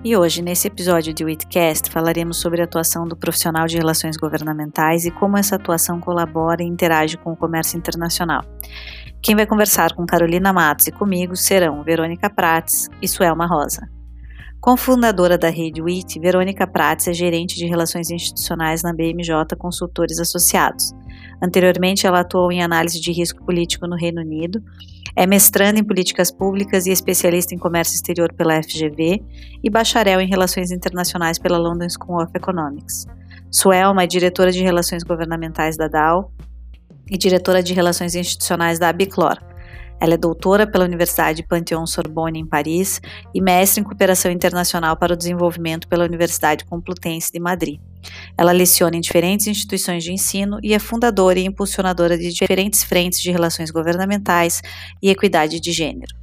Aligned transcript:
E 0.04 0.16
hoje, 0.16 0.42
nesse 0.42 0.68
episódio 0.68 1.12
de 1.12 1.24
Witcast, 1.24 1.90
falaremos 1.90 2.36
sobre 2.36 2.60
a 2.60 2.64
atuação 2.64 3.06
do 3.06 3.16
profissional 3.16 3.66
de 3.66 3.76
relações 3.76 4.16
governamentais 4.16 5.04
e 5.04 5.10
como 5.10 5.36
essa 5.36 5.56
atuação 5.56 5.98
colabora 5.98 6.62
e 6.62 6.66
interage 6.66 7.16
com 7.16 7.32
o 7.32 7.36
comércio 7.36 7.76
internacional. 7.76 8.44
Quem 9.20 9.34
vai 9.34 9.44
conversar 9.44 9.94
com 9.96 10.06
Carolina 10.06 10.52
Matos 10.52 10.86
e 10.86 10.92
comigo 10.92 11.34
serão 11.34 11.82
Verônica 11.82 12.30
Prates 12.30 12.88
e 13.02 13.08
Suelma 13.08 13.44
Rosa. 13.44 13.88
Cofundadora 14.60 15.36
da 15.36 15.50
rede 15.50 15.82
WIT, 15.82 16.20
Verônica 16.20 16.66
Prates 16.66 17.08
é 17.08 17.12
gerente 17.12 17.56
de 17.56 17.66
relações 17.66 18.08
institucionais 18.08 18.84
na 18.84 18.92
BMJ 18.92 19.56
Consultores 19.58 20.20
Associados. 20.20 20.92
Anteriormente, 21.42 22.06
ela 22.06 22.20
atuou 22.20 22.52
em 22.52 22.62
análise 22.62 23.00
de 23.00 23.10
risco 23.10 23.44
político 23.44 23.86
no 23.86 23.96
Reino 23.96 24.20
Unido, 24.20 24.62
é 25.18 25.26
mestranda 25.26 25.80
em 25.80 25.84
políticas 25.84 26.30
públicas 26.30 26.86
e 26.86 26.92
especialista 26.92 27.52
em 27.52 27.58
comércio 27.58 27.96
exterior 27.96 28.32
pela 28.32 28.62
FGV 28.62 29.20
e 29.64 29.68
bacharel 29.68 30.20
em 30.20 30.28
relações 30.28 30.70
internacionais 30.70 31.40
pela 31.40 31.58
London 31.58 31.88
School 31.90 32.22
of 32.22 32.30
Economics. 32.36 33.04
Suelma 33.50 34.04
é 34.04 34.06
diretora 34.06 34.52
de 34.52 34.62
relações 34.62 35.02
governamentais 35.02 35.76
da 35.76 35.88
DAO 35.88 36.30
e 37.10 37.18
diretora 37.18 37.64
de 37.64 37.74
relações 37.74 38.14
institucionais 38.14 38.78
da 38.78 38.90
Abiclor. 38.90 39.36
Ela 40.00 40.14
é 40.14 40.16
doutora 40.16 40.68
pela 40.68 40.84
Universidade 40.84 41.42
Panthéon-Sorbonne 41.42 42.38
em 42.38 42.46
Paris 42.46 43.00
e 43.34 43.42
mestre 43.42 43.80
em 43.80 43.84
cooperação 43.84 44.30
internacional 44.30 44.96
para 44.96 45.14
o 45.14 45.16
desenvolvimento 45.16 45.88
pela 45.88 46.04
Universidade 46.04 46.64
Complutense 46.64 47.32
de 47.32 47.40
Madrid. 47.40 47.80
Ela 48.36 48.52
leciona 48.52 48.96
em 48.96 49.00
diferentes 49.00 49.46
instituições 49.46 50.04
de 50.04 50.12
ensino 50.12 50.58
e 50.62 50.74
é 50.74 50.78
fundadora 50.78 51.38
e 51.38 51.44
impulsionadora 51.44 52.16
de 52.16 52.32
diferentes 52.32 52.82
frentes 52.84 53.20
de 53.20 53.30
relações 53.30 53.70
governamentais 53.70 54.62
e 55.02 55.10
equidade 55.10 55.60
de 55.60 55.72
gênero. 55.72 56.14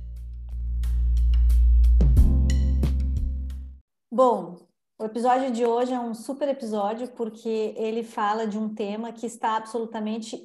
Bom, 4.11 4.55
o 4.97 5.03
episódio 5.03 5.51
de 5.51 5.65
hoje 5.65 5.91
é 5.91 5.99
um 5.99 6.13
super 6.13 6.47
episódio 6.47 7.09
porque 7.09 7.73
ele 7.75 8.01
fala 8.01 8.47
de 8.47 8.57
um 8.57 8.73
tema 8.73 9.11
que 9.11 9.25
está 9.25 9.57
absolutamente 9.57 10.39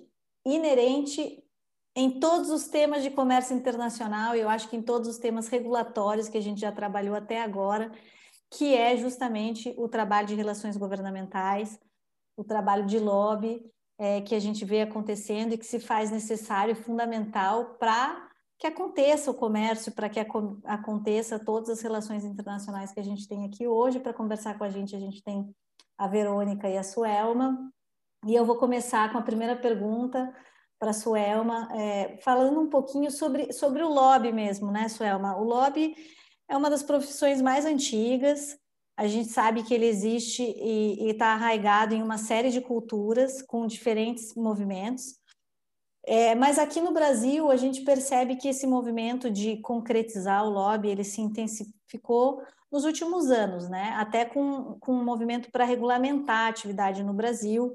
inerente 0.44 1.40
em 1.94 2.18
todos 2.18 2.50
os 2.50 2.66
temas 2.66 3.02
de 3.02 3.10
comércio 3.10 3.54
internacional, 3.54 4.34
e 4.34 4.40
eu 4.40 4.48
acho 4.48 4.68
que 4.68 4.76
em 4.76 4.82
todos 4.82 5.08
os 5.08 5.18
temas 5.18 5.48
regulatórios 5.48 6.28
que 6.28 6.38
a 6.38 6.40
gente 6.40 6.60
já 6.60 6.72
trabalhou 6.72 7.14
até 7.14 7.42
agora, 7.42 7.92
que 8.50 8.74
é 8.74 8.96
justamente 8.96 9.74
o 9.76 9.88
trabalho 9.88 10.26
de 10.26 10.34
relações 10.34 10.76
governamentais, 10.76 11.78
o 12.36 12.44
trabalho 12.44 12.84
de 12.86 12.98
lobby 12.98 13.64
é, 13.98 14.20
que 14.20 14.34
a 14.34 14.40
gente 14.40 14.64
vê 14.64 14.82
acontecendo 14.82 15.52
e 15.52 15.58
que 15.58 15.66
se 15.66 15.78
faz 15.78 16.10
necessário 16.10 16.72
e 16.72 16.74
fundamental 16.74 17.76
para 17.76 18.28
que 18.58 18.66
aconteça 18.66 19.30
o 19.30 19.34
comércio, 19.34 19.92
para 19.92 20.08
que 20.08 20.20
aconteça 20.64 21.38
todas 21.38 21.70
as 21.70 21.80
relações 21.80 22.24
internacionais 22.24 22.92
que 22.92 23.00
a 23.00 23.04
gente 23.04 23.26
tem 23.26 23.44
aqui 23.46 23.66
hoje. 23.66 24.00
Para 24.00 24.12
conversar 24.12 24.58
com 24.58 24.64
a 24.64 24.68
gente, 24.68 24.94
a 24.94 25.00
gente 25.00 25.22
tem 25.22 25.54
a 25.96 26.06
Verônica 26.06 26.68
e 26.68 26.76
a 26.76 26.82
Suelma. 26.82 27.72
E 28.26 28.34
eu 28.34 28.44
vou 28.44 28.56
começar 28.56 29.10
com 29.12 29.18
a 29.18 29.22
primeira 29.22 29.56
pergunta, 29.56 30.30
para 30.80 30.90
a 30.90 30.94
Suelma, 30.94 31.68
é, 31.74 32.16
falando 32.22 32.58
um 32.58 32.70
pouquinho 32.70 33.10
sobre, 33.10 33.52
sobre 33.52 33.82
o 33.82 33.88
lobby 33.88 34.32
mesmo, 34.32 34.72
né, 34.72 34.88
Suelma? 34.88 35.36
O 35.36 35.44
lobby 35.44 35.94
é 36.50 36.56
uma 36.56 36.68
das 36.68 36.82
profissões 36.82 37.40
mais 37.40 37.64
antigas, 37.64 38.58
a 38.96 39.06
gente 39.06 39.30
sabe 39.30 39.62
que 39.62 39.72
ele 39.72 39.86
existe 39.86 40.42
e 40.42 41.08
está 41.08 41.28
arraigado 41.28 41.94
em 41.94 42.02
uma 42.02 42.18
série 42.18 42.50
de 42.50 42.60
culturas 42.60 43.40
com 43.40 43.66
diferentes 43.66 44.34
movimentos. 44.34 45.14
É, 46.04 46.34
mas 46.34 46.58
aqui 46.58 46.80
no 46.80 46.92
Brasil 46.92 47.50
a 47.50 47.56
gente 47.56 47.82
percebe 47.82 48.36
que 48.36 48.48
esse 48.48 48.66
movimento 48.66 49.30
de 49.30 49.58
concretizar 49.58 50.44
o 50.44 50.50
lobby 50.50 50.88
ele 50.88 51.04
se 51.04 51.20
intensificou 51.20 52.42
nos 52.70 52.84
últimos 52.84 53.30
anos, 53.30 53.68
né? 53.68 53.94
Até 53.96 54.24
com, 54.24 54.76
com 54.80 54.92
um 54.92 55.04
movimento 55.04 55.50
para 55.50 55.64
regulamentar 55.64 56.46
a 56.46 56.48
atividade 56.48 57.02
no 57.02 57.14
Brasil. 57.14 57.72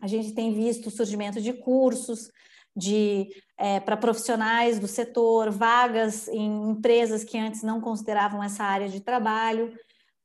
A 0.00 0.06
gente 0.06 0.34
tem 0.34 0.52
visto 0.52 0.88
o 0.88 0.90
surgimento 0.90 1.40
de 1.40 1.52
cursos 1.52 2.30
de 2.76 3.28
é, 3.56 3.78
para 3.80 3.96
profissionais 3.96 4.78
do 4.78 4.88
setor, 4.88 5.50
vagas 5.50 6.28
em 6.28 6.70
empresas 6.70 7.22
que 7.22 7.38
antes 7.38 7.62
não 7.62 7.80
consideravam 7.80 8.42
essa 8.42 8.64
área 8.64 8.88
de 8.88 9.00
trabalho. 9.00 9.72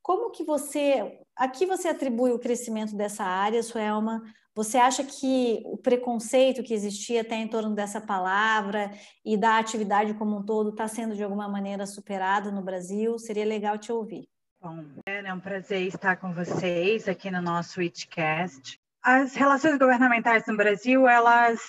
Como 0.01 0.31
que 0.31 0.43
você, 0.43 1.19
a 1.35 1.47
que 1.47 1.65
você 1.65 1.89
atribui 1.89 2.31
o 2.31 2.39
crescimento 2.39 2.95
dessa 2.95 3.23
área, 3.23 3.61
Suelma? 3.61 4.23
Você 4.55 4.77
acha 4.77 5.03
que 5.03 5.61
o 5.65 5.77
preconceito 5.77 6.63
que 6.63 6.73
existia 6.73 7.21
até 7.21 7.35
em 7.35 7.47
torno 7.47 7.75
dessa 7.75 8.01
palavra 8.01 8.91
e 9.23 9.37
da 9.37 9.59
atividade 9.59 10.15
como 10.15 10.37
um 10.37 10.43
todo 10.43 10.71
está 10.71 10.87
sendo 10.87 11.15
de 11.15 11.23
alguma 11.23 11.47
maneira 11.47 11.85
superado 11.85 12.51
no 12.51 12.63
Brasil? 12.63 13.19
Seria 13.19 13.45
legal 13.45 13.77
te 13.77 13.91
ouvir. 13.91 14.27
Bom, 14.59 14.83
é 15.05 15.31
um 15.31 15.39
prazer 15.39 15.83
estar 15.83 16.15
com 16.15 16.33
vocês 16.33 17.07
aqui 17.07 17.29
no 17.29 17.39
nosso 17.39 17.79
Witchcast. 17.79 18.79
As 19.03 19.35
relações 19.35 19.77
governamentais 19.77 20.43
no 20.47 20.57
Brasil, 20.57 21.07
elas 21.07 21.59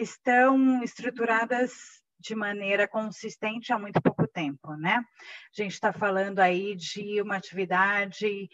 estão 0.00 0.82
estruturadas 0.82 1.72
de 2.20 2.34
maneira 2.34 2.88
consistente 2.88 3.72
há 3.72 3.78
muito 3.78 4.00
pouco 4.02 4.26
tempo, 4.26 4.74
né? 4.76 4.96
A 4.96 5.62
gente 5.62 5.72
está 5.72 5.92
falando 5.92 6.40
aí 6.40 6.74
de 6.74 7.20
uma 7.22 7.36
atividade 7.36 8.48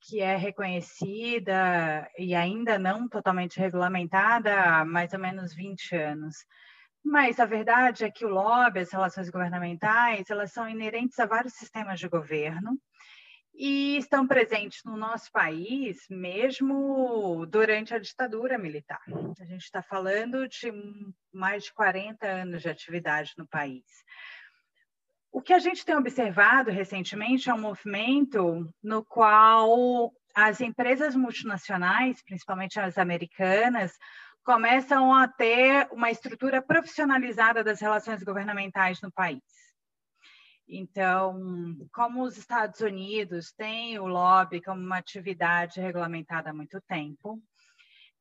que 0.00 0.20
é 0.20 0.36
reconhecida 0.36 2.08
e 2.16 2.34
ainda 2.34 2.78
não 2.78 3.08
totalmente 3.08 3.58
regulamentada 3.58 4.54
há 4.54 4.84
mais 4.84 5.12
ou 5.12 5.18
menos 5.18 5.54
20 5.54 5.96
anos. 5.96 6.36
Mas 7.04 7.40
a 7.40 7.44
verdade 7.44 8.04
é 8.04 8.10
que 8.10 8.24
o 8.24 8.28
lobby, 8.28 8.80
as 8.80 8.92
relações 8.92 9.30
governamentais, 9.30 10.30
elas 10.30 10.52
são 10.52 10.68
inerentes 10.68 11.18
a 11.18 11.26
vários 11.26 11.54
sistemas 11.54 11.98
de 11.98 12.08
governo 12.08 12.78
e 13.58 13.96
estão 13.96 14.24
presentes 14.24 14.84
no 14.84 14.96
nosso 14.96 15.32
país 15.32 16.06
mesmo 16.08 17.44
durante 17.46 17.92
a 17.92 17.98
ditadura 17.98 18.56
militar. 18.56 19.02
A 19.40 19.44
gente 19.44 19.64
está 19.64 19.82
falando 19.82 20.46
de 20.46 20.72
mais 21.32 21.64
de 21.64 21.74
40 21.74 22.24
anos 22.24 22.62
de 22.62 22.68
atividade 22.68 23.32
no 23.36 23.48
país. 23.48 23.82
O 25.32 25.42
que 25.42 25.52
a 25.52 25.58
gente 25.58 25.84
tem 25.84 25.96
observado 25.96 26.70
recentemente 26.70 27.50
é 27.50 27.54
um 27.54 27.60
movimento 27.60 28.72
no 28.80 29.04
qual 29.04 30.12
as 30.32 30.60
empresas 30.60 31.16
multinacionais, 31.16 32.22
principalmente 32.22 32.78
as 32.78 32.96
americanas, 32.96 33.92
começam 34.44 35.12
a 35.12 35.26
ter 35.26 35.88
uma 35.90 36.12
estrutura 36.12 36.62
profissionalizada 36.62 37.64
das 37.64 37.80
relações 37.80 38.22
governamentais 38.22 39.00
no 39.02 39.10
país. 39.10 39.42
Então, 40.68 41.76
como 41.92 42.22
os 42.22 42.36
Estados 42.36 42.80
Unidos 42.80 43.52
têm 43.52 43.98
o 43.98 44.06
lobby 44.06 44.60
como 44.60 44.82
uma 44.82 44.98
atividade 44.98 45.80
regulamentada 45.80 46.50
há 46.50 46.54
muito 46.54 46.78
tempo, 46.82 47.42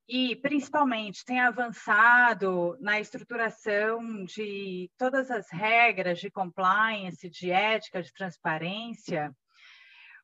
e 0.07 0.38
principalmente 0.38 1.25
tem 1.25 1.41
avançado 1.41 2.77
na 2.79 2.99
estruturação 2.99 4.23
de 4.23 4.89
todas 4.97 5.29
as 5.29 5.51
regras 5.51 6.19
de 6.19 6.31
compliance, 6.31 7.29
de 7.29 7.51
ética, 7.51 8.01
de 8.01 8.13
transparência, 8.13 9.35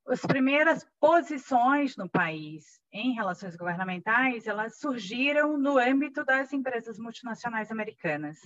as 0.07 0.21
primeiras 0.21 0.85
posições 0.99 1.97
no 1.97 2.09
país 2.09 2.79
em 2.91 3.13
relações 3.13 3.55
governamentais, 3.57 4.47
elas 4.47 4.77
surgiram 4.77 5.57
no 5.57 5.77
âmbito 5.77 6.23
das 6.23 6.53
empresas 6.53 6.97
multinacionais 6.97 7.71
americanas. 7.71 8.37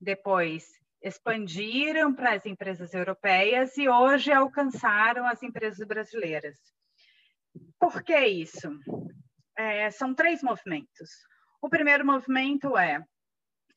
Depois, 0.00 0.79
expandiram 1.02 2.14
para 2.14 2.34
as 2.34 2.44
empresas 2.46 2.92
europeias 2.92 3.76
e 3.76 3.88
hoje 3.88 4.32
alcançaram 4.32 5.26
as 5.26 5.42
empresas 5.42 5.86
brasileiras. 5.86 6.58
Por 7.78 8.02
que 8.02 8.18
isso? 8.18 8.68
É, 9.56 9.90
são 9.90 10.14
três 10.14 10.42
movimentos. 10.42 11.10
O 11.60 11.68
primeiro 11.68 12.04
movimento 12.04 12.76
é 12.76 13.02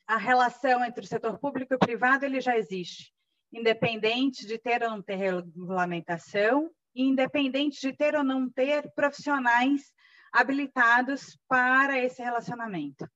a 0.06 0.16
relação 0.16 0.84
entre 0.84 1.04
o 1.04 1.08
setor 1.08 1.38
público 1.38 1.74
e 1.74 1.78
privado, 1.78 2.24
ele 2.24 2.40
já 2.40 2.56
existe, 2.56 3.12
independente 3.52 4.46
de 4.46 4.58
ter 4.58 4.82
ou 4.82 4.90
não 4.90 5.02
ter 5.02 5.16
regulamentação, 5.16 6.70
e 6.94 7.02
independente 7.02 7.80
de 7.80 7.92
ter 7.92 8.14
ou 8.14 8.22
não 8.22 8.48
ter 8.48 8.90
profissionais 8.94 9.92
habilitados 10.32 11.38
para 11.48 11.98
esse 11.98 12.22
relacionamento. 12.22 13.08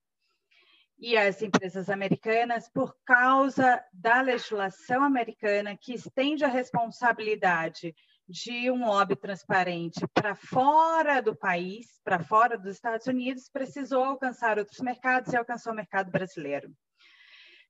E 1.00 1.16
as 1.16 1.40
empresas 1.42 1.88
americanas, 1.88 2.68
por 2.68 2.96
causa 3.04 3.80
da 3.92 4.20
legislação 4.20 5.04
americana 5.04 5.76
que 5.76 5.94
estende 5.94 6.44
a 6.44 6.48
responsabilidade 6.48 7.94
de 8.28 8.70
um 8.70 8.84
lobby 8.84 9.14
transparente 9.14 10.00
para 10.12 10.34
fora 10.34 11.22
do 11.22 11.36
país, 11.36 11.86
para 12.04 12.18
fora 12.18 12.58
dos 12.58 12.72
Estados 12.72 13.06
Unidos, 13.06 13.48
precisou 13.48 14.02
alcançar 14.02 14.58
outros 14.58 14.80
mercados 14.80 15.32
e 15.32 15.36
alcançou 15.36 15.72
o 15.72 15.76
mercado 15.76 16.10
brasileiro. 16.10 16.70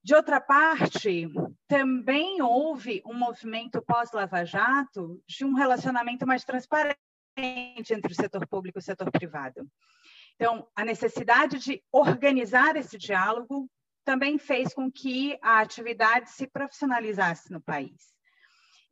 De 0.02 0.14
outra 0.14 0.40
parte, 0.40 1.28
também 1.66 2.40
houve 2.40 3.02
um 3.04 3.14
movimento 3.14 3.82
pós-Lava 3.82 4.44
Jato 4.44 5.22
de 5.28 5.44
um 5.44 5.54
relacionamento 5.54 6.26
mais 6.26 6.44
transparente 6.44 6.96
entre 7.36 8.10
o 8.10 8.14
setor 8.14 8.46
público 8.48 8.78
e 8.78 8.80
o 8.80 8.82
setor 8.82 9.10
privado. 9.10 9.68
Então, 10.40 10.68
a 10.76 10.84
necessidade 10.84 11.58
de 11.58 11.82
organizar 11.90 12.76
esse 12.76 12.96
diálogo 12.96 13.68
também 14.04 14.38
fez 14.38 14.72
com 14.72 14.90
que 14.90 15.36
a 15.42 15.58
atividade 15.58 16.30
se 16.30 16.46
profissionalizasse 16.46 17.50
no 17.50 17.60
país. 17.60 18.14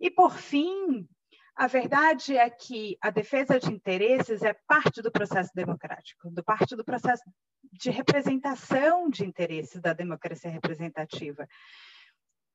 E, 0.01 0.11
por 0.11 0.37
fim, 0.37 1.09
a 1.55 1.69
verdade 1.69 2.37
é 2.37 2.51
que 2.51 2.99
a 3.01 3.11
defesa 3.11 3.61
de 3.61 3.73
interesses 3.73 4.43
é 4.43 4.55
parte 4.67 5.01
do 5.01 5.11
processo 5.11 5.53
democrático, 5.55 6.29
do 6.33 6.43
parte 6.43 6.75
do 6.75 6.85
processo 6.85 7.23
de 7.73 7.91
representação 7.91 9.09
de 9.09 9.25
interesses 9.25 9.81
da 9.81 9.93
democracia 9.93 10.51
representativa. 10.51 11.47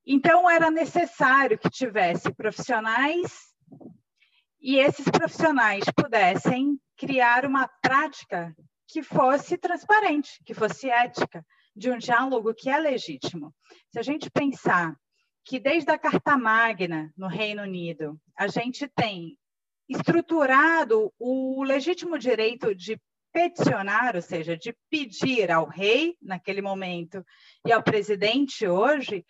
Então, 0.05 0.49
era 0.49 0.69
necessário 0.69 1.57
que 1.57 1.69
tivesse 1.69 2.33
profissionais 2.33 3.55
e 4.59 4.75
esses 4.77 5.05
profissionais 5.05 5.85
pudessem 5.95 6.77
criar 6.97 7.45
uma 7.45 7.69
prática 7.81 8.53
que 8.91 9.01
fosse 9.01 9.57
transparente, 9.57 10.43
que 10.45 10.53
fosse 10.53 10.89
ética, 10.89 11.45
de 11.73 11.89
um 11.89 11.97
diálogo 11.97 12.53
que 12.53 12.69
é 12.69 12.77
legítimo. 12.77 13.55
Se 13.89 13.97
a 13.97 14.01
gente 14.01 14.29
pensar 14.29 14.93
que 15.45 15.59
desde 15.59 15.89
a 15.91 15.97
Carta 15.97 16.37
Magna 16.37 17.09
no 17.15 17.27
Reino 17.27 17.63
Unido, 17.63 18.19
a 18.37 18.47
gente 18.47 18.89
tem 18.89 19.37
estruturado 19.87 21.11
o 21.17 21.63
legítimo 21.63 22.19
direito 22.19 22.75
de 22.75 22.99
peticionar, 23.31 24.17
ou 24.17 24.21
seja, 24.21 24.57
de 24.57 24.75
pedir 24.89 25.49
ao 25.49 25.65
rei 25.65 26.17
naquele 26.21 26.61
momento 26.61 27.25
e 27.65 27.71
ao 27.71 27.81
presidente 27.81 28.67
hoje 28.67 29.25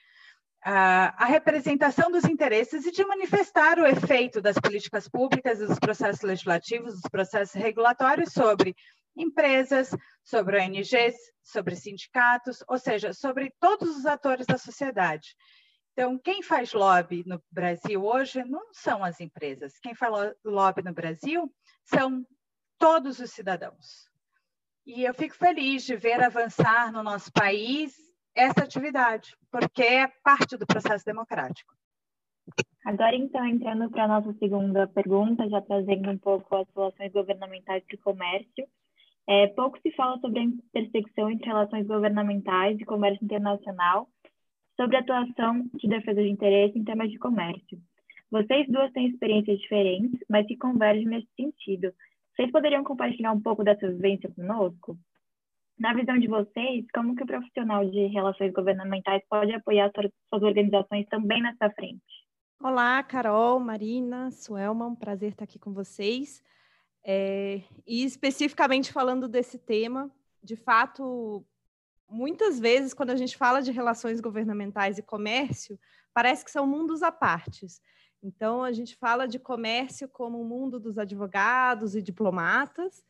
a, 0.64 1.24
a 1.24 1.26
representação 1.28 2.12
dos 2.12 2.26
interesses 2.26 2.84
e 2.86 2.92
de 2.92 3.06
manifestar 3.06 3.78
o 3.78 3.86
efeito 3.86 4.42
das 4.42 4.58
políticas 4.58 5.08
públicas, 5.08 5.60
dos 5.60 5.78
processos 5.78 6.22
legislativos, 6.22 6.94
dos 6.94 7.10
processos 7.12 7.54
regulatórios 7.54 8.34
sobre 8.34 8.76
empresas, 9.16 9.96
sobre 10.24 10.60
ONGs, 10.60 11.16
sobre 11.44 11.76
sindicatos, 11.76 12.64
ou 12.68 12.78
seja, 12.78 13.14
sobre 13.14 13.54
todos 13.60 13.98
os 13.98 14.06
atores 14.06 14.46
da 14.46 14.58
sociedade. 14.58 15.36
Então, 15.94 16.18
quem 16.18 16.42
faz 16.42 16.74
lobby 16.74 17.24
no 17.26 17.42
Brasil 17.52 18.04
hoje 18.04 18.44
não 18.46 18.74
são 18.74 19.04
as 19.04 19.20
empresas. 19.20 19.78
Quem 19.80 19.94
faz 19.94 20.34
lobby 20.44 20.82
no 20.84 20.94
Brasil 20.94 21.54
são 21.84 22.26
todos 22.80 23.20
os 23.20 23.32
cidadãos. 23.32 24.10
E 24.86 25.04
eu 25.04 25.14
fico 25.14 25.36
feliz 25.36 25.84
de 25.84 25.96
ver 25.96 26.24
avançar 26.24 26.92
no 26.92 27.04
nosso 27.04 27.32
país 27.32 27.96
essa 28.34 28.64
atividade, 28.64 29.36
porque 29.52 29.84
é 29.84 30.08
parte 30.24 30.58
do 30.58 30.66
processo 30.66 31.06
democrático. 31.06 31.74
Agora, 32.86 33.16
então, 33.16 33.46
entrando 33.46 33.92
para 33.92 34.06
a 34.06 34.08
nossa 34.08 34.34
segunda 34.40 34.88
pergunta, 34.88 35.48
já 35.48 35.62
trazendo 35.62 36.10
um 36.10 36.18
pouco 36.18 36.56
as 36.56 36.68
relações 36.76 37.12
governamentais 37.12 37.84
o 37.94 37.98
comércio. 38.00 38.68
É, 39.28 39.48
pouco 39.48 39.80
se 39.82 39.92
fala 39.92 40.20
sobre 40.20 40.40
a 40.40 40.44
intersecção 40.44 41.30
entre 41.30 41.46
relações 41.46 41.88
governamentais 41.88 42.80
e 42.80 42.86
comércio 42.86 43.24
internacional, 43.24 44.08
sobre 44.76 44.98
a 44.98 45.00
atuação 45.00 45.70
de 45.76 45.88
defesa 45.88 46.22
de 46.22 46.30
interesse 46.30 46.78
em 46.78 46.84
temas 46.84 47.12
de 47.12 47.20
comércio. 47.20 47.78
Vocês 48.32 48.68
duas 48.68 48.92
têm 48.94 49.08
experiências 49.08 49.60
diferentes, 49.60 50.20
mas 50.30 50.48
se 50.48 50.58
convergem 50.58 51.06
nesse 51.06 51.28
sentido. 51.36 51.94
Vocês 52.36 52.50
poderiam 52.52 52.84
compartilhar 52.84 53.34
um 53.34 53.42
pouco 53.42 53.64
dessa 53.64 53.88
vivência 53.88 54.32
conosco? 54.34 54.98
Na 55.78 55.94
visão 55.94 56.18
de 56.18 56.28
vocês, 56.28 56.86
como 56.94 57.16
que 57.16 57.24
o 57.24 57.28
profissional 57.28 57.84
de 57.90 58.08
relações 58.08 58.54
governamentais 58.54 59.22
pode 59.30 59.52
apoiar 59.52 59.92
suas 60.30 60.44
organizações 60.44 61.06
também 61.08 61.42
nessa 61.42 61.70
frente? 61.72 62.02
Olá, 62.64 63.02
Carol, 63.04 63.60
Marina, 63.60 64.32
Suelma, 64.32 64.86
um 64.86 64.96
prazer 64.96 65.32
estar 65.32 65.44
aqui 65.44 65.58
com 65.58 65.74
vocês. 65.74 66.42
É, 67.04 67.62
e 67.86 68.04
especificamente 68.04 68.92
falando 68.92 69.28
desse 69.28 69.58
tema, 69.58 70.12
de 70.44 70.56
fato, 70.56 71.46
muitas 72.10 72.60
vezes, 72.60 72.94
quando 72.94 73.10
a 73.10 73.16
gente 73.16 73.38
fala 73.38 73.62
de 73.62 73.72
relações 73.72 74.20
governamentais 74.20 74.98
e 74.98 75.04
comércio, 75.04 75.80
parece 76.14 76.44
que 76.44 76.52
são 76.52 76.68
mundos 76.68 77.02
à 77.02 77.12
partes. 77.12 77.82
Então, 78.22 78.64
a 78.64 78.72
gente 78.72 78.96
fala 78.96 79.28
de 79.28 79.40
comércio 79.40 80.08
como 80.08 80.40
o 80.40 80.46
mundo 80.46 80.80
dos 80.80 80.98
advogados 80.98 81.96
e 81.96 82.02
diplomatas, 82.02 83.04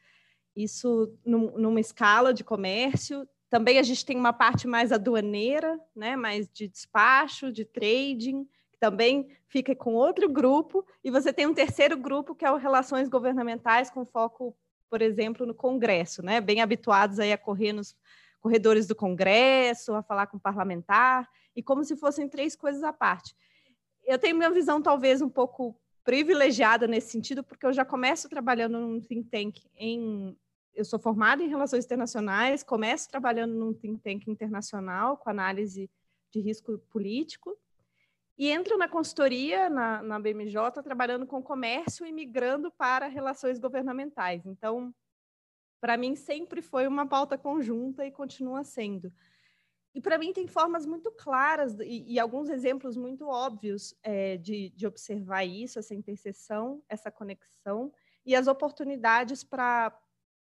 isso 0.55 1.17
num, 1.25 1.57
numa 1.57 1.79
escala 1.79 2.33
de 2.33 2.43
comércio. 2.43 3.27
Também 3.49 3.77
a 3.77 3.83
gente 3.83 4.05
tem 4.05 4.15
uma 4.15 4.31
parte 4.31 4.67
mais 4.67 4.91
aduaneira, 4.91 5.79
né, 5.93 6.15
mais 6.15 6.49
de 6.49 6.67
despacho, 6.67 7.51
de 7.51 7.65
trading, 7.65 8.47
também 8.81 9.29
fica 9.47 9.75
com 9.75 9.93
outro 9.93 10.27
grupo, 10.27 10.83
e 11.03 11.11
você 11.11 11.31
tem 11.31 11.45
um 11.45 11.53
terceiro 11.53 11.95
grupo 11.95 12.33
que 12.33 12.43
é 12.43 12.51
o 12.51 12.57
relações 12.57 13.07
governamentais 13.07 13.91
com 13.91 14.03
foco, 14.03 14.57
por 14.89 15.03
exemplo, 15.03 15.45
no 15.45 15.53
Congresso, 15.53 16.23
né, 16.23 16.41
bem 16.41 16.61
habituados 16.61 17.19
aí 17.19 17.31
a 17.31 17.37
correr 17.37 17.73
nos 17.73 17.95
corredores 18.39 18.87
do 18.87 18.95
Congresso, 18.95 19.93
a 19.93 20.01
falar 20.01 20.25
com 20.25 20.39
parlamentar, 20.39 21.29
e 21.55 21.61
como 21.61 21.83
se 21.83 21.95
fossem 21.95 22.27
três 22.27 22.55
coisas 22.55 22.81
à 22.81 22.91
parte. 22.91 23.35
Eu 24.03 24.17
tenho 24.17 24.35
minha 24.35 24.49
visão 24.49 24.81
talvez 24.81 25.21
um 25.21 25.29
pouco 25.29 25.79
privilegiada 26.03 26.87
nesse 26.87 27.11
sentido, 27.11 27.43
porque 27.43 27.67
eu 27.67 27.71
já 27.71 27.85
começo 27.85 28.27
trabalhando 28.27 28.79
num 28.79 28.99
think 28.99 29.29
tank 29.29 29.61
em 29.75 30.35
eu 30.73 30.85
sou 30.85 30.97
formada 30.97 31.43
em 31.43 31.49
relações 31.49 31.85
internacionais, 31.85 32.63
começo 32.63 33.07
trabalhando 33.09 33.53
num 33.53 33.73
think 33.73 34.01
tank 34.01 34.27
internacional 34.27 35.17
com 35.17 35.29
análise 35.29 35.87
de 36.31 36.39
risco 36.39 36.79
político 36.89 37.55
e 38.41 38.49
entro 38.49 38.75
na 38.75 38.87
consultoria 38.87 39.69
na, 39.69 40.01
na 40.01 40.19
BMJ 40.19 40.81
trabalhando 40.83 41.27
com 41.27 41.43
comércio 41.43 42.07
e 42.07 42.11
migrando 42.11 42.71
para 42.71 43.05
relações 43.05 43.59
governamentais. 43.59 44.47
Então, 44.47 44.91
para 45.79 45.95
mim 45.95 46.15
sempre 46.15 46.59
foi 46.59 46.87
uma 46.87 47.05
pauta 47.05 47.37
conjunta 47.37 48.03
e 48.03 48.09
continua 48.09 48.63
sendo. 48.63 49.13
E 49.93 50.01
para 50.01 50.17
mim 50.17 50.33
tem 50.33 50.47
formas 50.47 50.87
muito 50.87 51.11
claras 51.11 51.79
e, 51.81 52.13
e 52.13 52.19
alguns 52.19 52.49
exemplos 52.49 52.97
muito 52.97 53.27
óbvios 53.27 53.93
é, 54.01 54.37
de, 54.37 54.71
de 54.71 54.87
observar 54.87 55.43
isso, 55.43 55.77
essa 55.77 55.93
interseção, 55.93 56.81
essa 56.89 57.11
conexão 57.11 57.93
e 58.25 58.35
as 58.35 58.47
oportunidades 58.47 59.43
para 59.43 59.95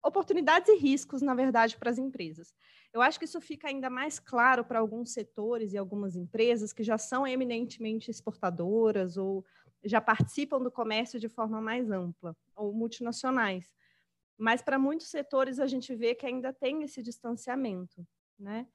oportunidades 0.05 0.69
e 0.69 0.77
riscos, 0.77 1.23
na 1.23 1.35
verdade, 1.35 1.77
para 1.79 1.91
as 1.91 1.99
empresas. 1.99 2.55
Eu 2.93 3.01
acho 3.01 3.19
que 3.19 3.25
isso 3.25 3.41
fica 3.41 3.69
ainda 3.69 3.89
mais 3.89 4.21
claro 4.21 4.65
para 4.65 4.79
alguns 4.79 5.13
setores 5.13 5.73
e 5.73 5.79
algumas 5.79 6.15
empresas 6.15 6.73
que 6.73 6.83
já 6.83 6.99
são 6.99 7.27
eminentemente 7.27 8.11
exportadoras 8.11 9.17
ou 9.17 9.45
já 9.83 10.01
participam 10.01 10.61
do 10.61 10.71
comércio 10.71 11.19
de 11.19 11.29
forma 11.29 11.61
mais 11.61 11.91
ampla, 11.91 12.37
ou 12.55 12.73
multinacionais. 12.73 13.73
Mas 14.39 14.63
para 14.63 14.79
muitos 14.79 15.09
setores 15.09 15.59
a 15.59 15.67
gente 15.67 15.95
vê 15.95 16.15
que 16.15 16.27
ainda 16.27 16.53
tem 16.53 16.83
esse 16.83 17.03
distanciamento, 17.03 18.07
né? 18.39 18.67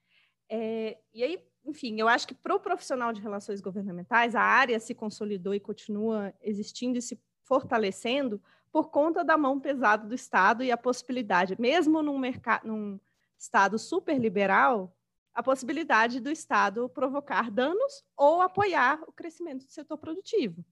É, 0.51 0.97
e 1.13 1.23
aí, 1.23 1.39
enfim, 1.63 1.99
eu 1.99 2.07
acho 2.07 2.27
que 2.27 2.33
para 2.33 2.55
o 2.55 2.59
profissional 2.59 3.13
de 3.13 3.21
relações 3.21 3.61
governamentais 3.61 4.35
a 4.35 4.41
área 4.41 4.79
se 4.79 4.95
consolidou 4.95 5.53
e 5.53 5.59
continua 5.59 6.33
existindo 6.41 6.97
e 6.97 7.01
se 7.01 7.21
fortalecendo 7.43 8.41
por 8.71 8.89
conta 8.89 9.23
da 9.23 9.37
mão 9.37 9.59
pesada 9.59 10.07
do 10.07 10.13
Estado 10.13 10.63
e 10.63 10.71
a 10.71 10.77
possibilidade, 10.77 11.55
mesmo 11.59 12.01
num 12.01 12.19
num 12.63 12.99
Estado 13.37 13.79
super 13.79 14.19
liberal, 14.19 14.95
a 15.33 15.41
possibilidade 15.41 16.19
do 16.19 16.29
Estado 16.29 16.89
provocar 16.89 17.49
danos 17.49 18.03
ou 18.17 18.41
apoiar 18.41 19.01
o 19.07 19.13
crescimento 19.13 19.65
do 19.65 19.71
setor 19.71 19.97
produtivo. 19.97 20.65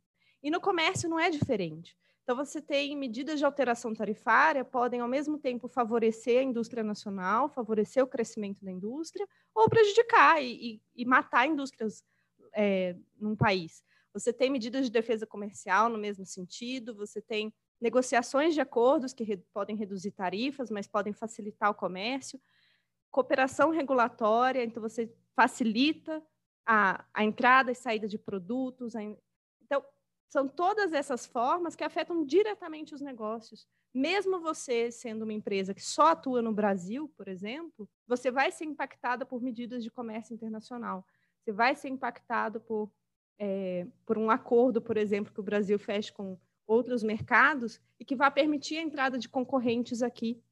E 0.43 0.51
no 0.51 0.59
comércio 0.59 1.09
não 1.09 1.19
é 1.19 1.29
diferente. 1.29 1.97
Então, 2.23 2.35
você 2.35 2.61
tem 2.61 2.93
medidas 2.93 3.39
de 3.39 3.45
alteração 3.45 3.93
tarifária, 3.93 4.65
podem 4.65 4.99
ao 4.99 5.07
mesmo 5.07 5.39
tempo 5.39 5.69
favorecer 5.69 6.39
a 6.41 6.43
indústria 6.43 6.83
nacional, 6.83 7.47
favorecer 7.47 8.03
o 8.03 8.07
crescimento 8.07 8.65
da 8.65 8.69
indústria, 8.69 9.25
ou 9.55 9.69
prejudicar 9.69 10.43
e, 10.43 10.73
e, 10.73 10.81
e 10.93 11.05
matar 11.05 11.47
indústrias 11.47 12.03
é, 12.53 12.97
num 13.17 13.33
país. 13.33 13.81
Você 14.11 14.33
tem 14.33 14.49
medidas 14.49 14.85
de 14.87 14.91
defesa 14.91 15.25
comercial 15.25 15.87
no 15.87 15.97
mesmo 15.97 16.25
sentido, 16.25 16.93
você 16.93 17.21
tem 17.21 17.53
negociações 17.79 18.53
de 18.53 18.61
acordos 18.61 19.13
que 19.13 19.23
re, 19.23 19.37
podem 19.53 19.75
reduzir 19.75 20.11
tarifas, 20.11 20.69
mas 20.69 20.87
podem 20.87 21.13
facilitar 21.13 21.69
o 21.69 21.75
comércio, 21.75 22.39
cooperação 23.11 23.69
regulatória, 23.69 24.63
então 24.63 24.81
você 24.81 25.13
facilita 25.35 26.23
a, 26.65 27.05
a 27.13 27.23
entrada 27.23 27.71
e 27.71 27.75
saída 27.75 28.07
de 28.07 28.17
produtos, 28.17 28.93
então 29.61 29.83
são 30.29 30.47
todas 30.47 30.91
essas 30.91 31.25
formas 31.25 31.75
que 31.75 31.83
afetam 31.83 32.25
diretamente 32.25 32.93
os 32.93 33.01
negócios. 33.01 33.67
Mesmo 33.93 34.39
você 34.39 34.91
sendo 34.91 35.23
uma 35.23 35.33
empresa 35.33 35.73
que 35.73 35.81
só 35.81 36.07
atua 36.07 36.41
no 36.41 36.53
Brasil, 36.53 37.11
por 37.15 37.27
exemplo, 37.27 37.89
você 38.05 38.29
vai 38.29 38.51
ser 38.51 38.65
impactada 38.65 39.25
por 39.25 39.41
medidas 39.41 39.83
de 39.83 39.89
comércio 39.89 40.33
internacional. 40.33 41.05
Você 41.39 41.51
vai 41.53 41.75
ser 41.75 41.87
impactado 41.87 42.59
por, 42.59 42.91
é, 43.39 43.87
por 44.05 44.17
um 44.17 44.29
acordo, 44.29 44.81
por 44.81 44.97
exemplo, 44.97 45.33
que 45.33 45.39
o 45.39 45.43
Brasil 45.43 45.79
feche 45.79 46.11
com 46.11 46.37
outros 46.67 47.01
mercados 47.01 47.79
e 47.99 48.05
que 48.05 48.15
vai 48.15 48.29
permitir 48.29 48.77
a 48.77 48.81
entrada 48.81 49.17
de 49.17 49.29
concorrentes 49.29 50.03
aqui. 50.03 50.43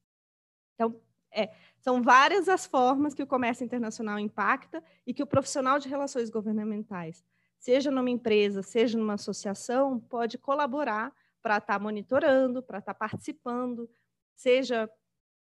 Então, 0.74 1.00
é, 1.32 1.54
são 1.78 2.02
várias 2.02 2.48
as 2.48 2.66
formas 2.66 3.14
que 3.14 3.22
o 3.22 3.28
comércio 3.28 3.66
internacional 3.66 4.18
impacta 4.18 4.82
e 5.06 5.14
que 5.14 5.22
o 5.22 5.28
profissional 5.28 5.78
de 5.78 5.90
relações 5.90 6.30
governamentais, 6.30 7.24
seja 7.60 7.92
numa 7.92 8.10
empresa, 8.10 8.64
seja 8.64 8.98
numa 8.98 9.16
associação, 9.16 10.00
pode 10.00 10.38
colaborar 10.38 11.14
para 11.42 11.58
estar 11.58 11.74
tá 11.74 11.80
monitorando, 11.80 12.64
para 12.64 12.80
estar 12.80 12.94
tá 12.94 12.98
participando, 12.98 13.90
seja 14.34 14.90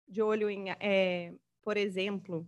de 0.07 0.21
olho 0.21 0.49
em, 0.49 0.69
é, 0.79 1.33
por 1.61 1.75
exemplo, 1.75 2.47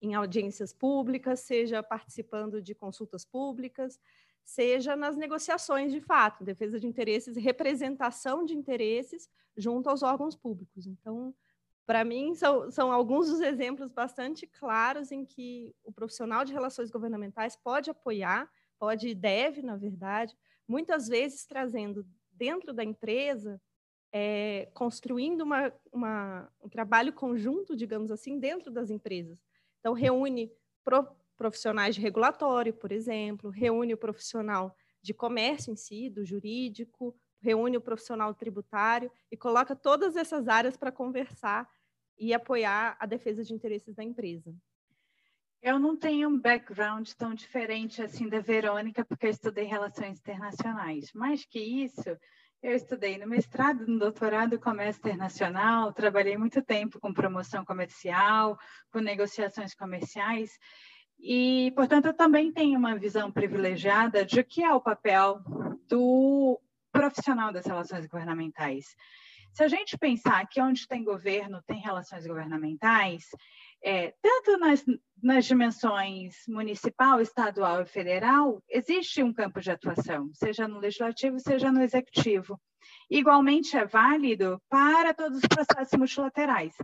em 0.00 0.14
audiências 0.14 0.72
públicas, 0.72 1.40
seja 1.40 1.82
participando 1.82 2.62
de 2.62 2.74
consultas 2.74 3.24
públicas, 3.24 4.00
seja 4.48 4.96
nas 4.96 5.14
negociações 5.14 5.92
de 5.92 6.00
fato, 6.00 6.42
defesa 6.42 6.80
de 6.80 6.86
interesses, 6.86 7.36
representação 7.36 8.46
de 8.46 8.56
interesses 8.56 9.28
junto 9.54 9.90
aos 9.90 10.02
órgãos 10.02 10.34
públicos. 10.34 10.86
Então, 10.86 11.34
para 11.86 12.02
mim, 12.02 12.34
são, 12.34 12.70
são 12.70 12.90
alguns 12.90 13.28
dos 13.28 13.42
exemplos 13.42 13.90
bastante 13.90 14.46
claros 14.46 15.12
em 15.12 15.22
que 15.22 15.76
o 15.84 15.92
profissional 15.92 16.46
de 16.46 16.54
relações 16.54 16.90
governamentais 16.90 17.56
pode 17.56 17.90
apoiar, 17.90 18.50
pode 18.78 19.08
e 19.08 19.14
deve, 19.14 19.60
na 19.60 19.76
verdade, 19.76 20.34
muitas 20.66 21.08
vezes 21.08 21.44
trazendo 21.44 22.06
dentro 22.32 22.72
da 22.72 22.82
empresa, 22.82 23.60
é, 24.10 24.70
construindo 24.72 25.42
uma, 25.42 25.70
uma, 25.92 26.50
um 26.62 26.70
trabalho 26.70 27.12
conjunto, 27.12 27.76
digamos 27.76 28.10
assim, 28.10 28.38
dentro 28.38 28.70
das 28.70 28.88
empresas. 28.88 29.38
Então, 29.78 29.92
reúne 29.92 30.50
profissionais 31.38 31.94
de 31.94 32.00
regulatório, 32.00 32.74
por 32.74 32.90
exemplo, 32.90 33.48
reúne 33.48 33.94
o 33.94 33.98
profissional 33.98 34.74
de 35.00 35.14
comércio 35.14 35.72
em 35.72 35.76
si, 35.76 36.10
do 36.10 36.24
jurídico, 36.24 37.16
reúne 37.40 37.76
o 37.76 37.80
profissional 37.80 38.34
tributário 38.34 39.10
e 39.30 39.36
coloca 39.36 39.76
todas 39.76 40.16
essas 40.16 40.48
áreas 40.48 40.76
para 40.76 40.90
conversar 40.90 41.66
e 42.18 42.34
apoiar 42.34 42.96
a 42.98 43.06
defesa 43.06 43.44
de 43.44 43.54
interesses 43.54 43.94
da 43.94 44.02
empresa. 44.02 44.52
Eu 45.62 45.78
não 45.78 45.96
tenho 45.96 46.28
um 46.28 46.38
background 46.38 47.08
tão 47.16 47.34
diferente 47.34 48.02
assim 48.02 48.28
da 48.28 48.40
Verônica, 48.40 49.04
porque 49.04 49.26
eu 49.26 49.30
estudei 49.30 49.64
relações 49.64 50.18
internacionais. 50.18 51.12
Mais 51.12 51.44
que 51.44 51.60
isso, 51.60 52.16
eu 52.62 52.74
estudei 52.74 53.18
no 53.18 53.26
mestrado, 53.26 53.86
no 53.86 53.98
doutorado, 53.98 54.58
comércio 54.58 55.00
internacional, 55.00 55.92
trabalhei 55.92 56.36
muito 56.36 56.60
tempo 56.62 56.98
com 57.00 57.12
promoção 57.12 57.64
comercial, 57.64 58.58
com 58.92 59.00
negociações 59.00 59.74
comerciais, 59.74 60.50
e, 61.18 61.72
portanto, 61.74 62.06
eu 62.06 62.14
também 62.14 62.52
tenho 62.52 62.78
uma 62.78 62.96
visão 62.96 63.30
privilegiada 63.30 64.24
de 64.24 64.42
que 64.44 64.62
é 64.62 64.72
o 64.72 64.80
papel 64.80 65.40
do 65.88 66.60
profissional 66.92 67.52
das 67.52 67.66
relações 67.66 68.06
governamentais. 68.06 68.94
Se 69.52 69.64
a 69.64 69.68
gente 69.68 69.98
pensar 69.98 70.46
que 70.46 70.60
onde 70.60 70.86
tem 70.86 71.02
governo 71.02 71.62
tem 71.66 71.80
relações 71.80 72.26
governamentais, 72.26 73.24
é, 73.82 74.14
tanto 74.22 74.56
nas, 74.58 74.84
nas 75.22 75.44
dimensões 75.46 76.36
municipal, 76.46 77.20
estadual 77.20 77.82
e 77.82 77.86
federal, 77.86 78.62
existe 78.68 79.22
um 79.22 79.32
campo 79.32 79.60
de 79.60 79.70
atuação, 79.70 80.30
seja 80.32 80.68
no 80.68 80.78
legislativo, 80.78 81.38
seja 81.40 81.72
no 81.72 81.82
executivo. 81.82 82.60
Igualmente 83.10 83.76
é 83.76 83.84
válido 83.84 84.60
para 84.68 85.12
todos 85.14 85.38
os 85.38 85.48
processos 85.48 85.98
multilaterais. 85.98 86.74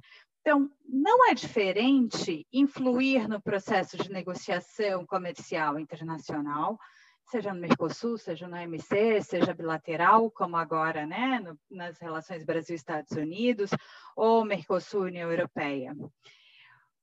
Então, 0.47 0.71
não 0.87 1.31
é 1.31 1.33
diferente 1.33 2.47
influir 2.53 3.27
no 3.27 3.41
processo 3.41 3.97
de 3.97 4.13
negociação 4.13 5.07
comercial 5.07 5.79
internacional, 5.79 6.79
seja 7.25 7.55
no 7.55 7.61
Mercosul, 7.63 8.19
seja 8.19 8.47
no 8.47 8.55
OMC, 8.55 9.23
seja 9.23 9.55
bilateral, 9.55 10.31
como 10.31 10.59
agora, 10.59 11.07
né, 11.07 11.41
no, 11.41 11.59
nas 11.71 11.99
relações 11.99 12.45
Brasil-Estados 12.45 13.13
Unidos, 13.13 13.71
ou 14.15 14.45
Mercosul-União 14.45 15.31
Europeia. 15.31 15.97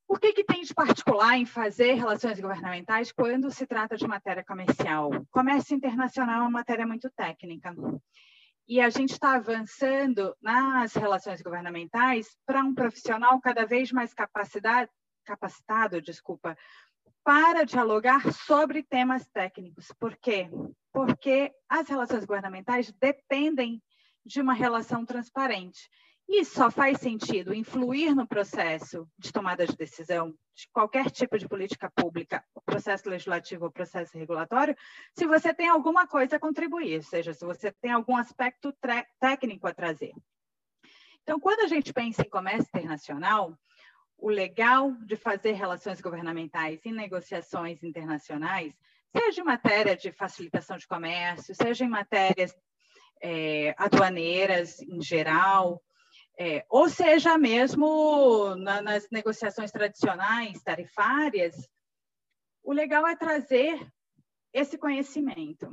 O 0.08 0.20
que, 0.20 0.34
que, 0.34 0.44
tem 0.44 0.62
de 0.62 0.76
particular 0.76 1.36
em 1.36 1.46
fazer 1.46 1.94
relações 1.94 2.40
governamentais 2.40 3.12
quando 3.12 3.50
se 3.50 3.66
trata 3.66 3.98
de 3.98 4.08
matéria 4.08 4.44
comercial? 4.44 5.10
Comércio 5.32 5.76
internacional 5.76 6.42
é 6.42 6.42
uma 6.42 6.52
matéria 6.52 6.86
muito 6.86 7.10
técnica. 7.10 7.74
E 8.72 8.80
a 8.80 8.90
gente 8.90 9.12
está 9.12 9.36
avançando 9.36 10.34
nas 10.42 10.94
relações 10.94 11.42
governamentais 11.42 12.38
para 12.46 12.64
um 12.64 12.74
profissional 12.74 13.38
cada 13.42 13.66
vez 13.66 13.92
mais 13.92 14.14
capacitado, 14.14 16.02
desculpa, 16.02 16.58
para 17.22 17.66
dialogar 17.66 18.32
sobre 18.32 18.82
temas 18.82 19.28
técnicos. 19.28 19.92
Por 20.00 20.16
quê? 20.16 20.50
Porque 20.94 21.52
as 21.68 21.90
relações 21.90 22.24
governamentais 22.24 22.94
dependem 22.94 23.84
de 24.26 24.40
uma 24.40 24.54
relação 24.54 25.06
transparente. 25.06 25.90
E 26.34 26.46
só 26.46 26.72
faz 26.72 27.00
sentido 27.00 27.54
influir 27.54 28.16
no 28.16 28.26
processo 28.26 29.06
de 29.20 29.34
tomada 29.34 29.68
de 29.68 29.76
decisão 29.76 30.34
de 30.56 30.66
qualquer 30.72 31.12
tipo 31.12 31.38
de 31.38 31.46
política 31.46 31.92
pública, 31.94 32.42
processo 32.66 33.10
legislativo 33.10 33.66
ou 33.66 33.72
processo 33.72 34.18
regulatório, 34.18 34.74
se 35.14 35.28
você 35.28 35.54
tem 35.54 35.68
alguma 35.68 36.08
coisa 36.08 36.38
a 36.38 36.40
contribuir, 36.40 36.96
ou 36.96 37.04
seja, 37.04 37.34
se 37.34 37.44
você 37.44 37.70
tem 37.82 37.92
algum 37.92 38.16
aspecto 38.16 38.74
técnico 39.20 39.68
a 39.68 39.74
trazer. 39.74 40.14
Então, 41.22 41.38
quando 41.38 41.66
a 41.66 41.68
gente 41.68 41.92
pensa 41.92 42.22
em 42.22 42.30
comércio 42.30 42.70
internacional, 42.74 43.54
o 44.18 44.30
legal 44.30 44.94
de 45.06 45.18
fazer 45.18 45.52
relações 45.52 46.00
governamentais 46.00 46.80
em 46.86 46.94
negociações 46.94 47.84
internacionais, 47.84 48.74
seja 49.14 49.42
em 49.42 49.44
matéria 49.44 49.98
de 49.98 50.14
facilitação 50.14 50.78
de 50.78 50.88
comércio, 50.88 51.54
seja 51.54 51.84
em 51.84 51.90
matérias 51.90 52.56
é, 53.22 53.76
aduaneiras 53.78 54.82
em 54.82 55.02
geral, 55.02 55.84
é, 56.44 56.66
ou 56.72 56.90
seja, 56.90 57.38
mesmo 57.38 58.56
na, 58.56 58.82
nas 58.82 59.08
negociações 59.12 59.70
tradicionais, 59.70 60.64
tarifárias, 60.64 61.70
o 62.64 62.74
legal 62.74 63.06
é 63.06 63.16
trazer 63.16 63.80
esse 64.52 64.76
conhecimento. 64.76 65.70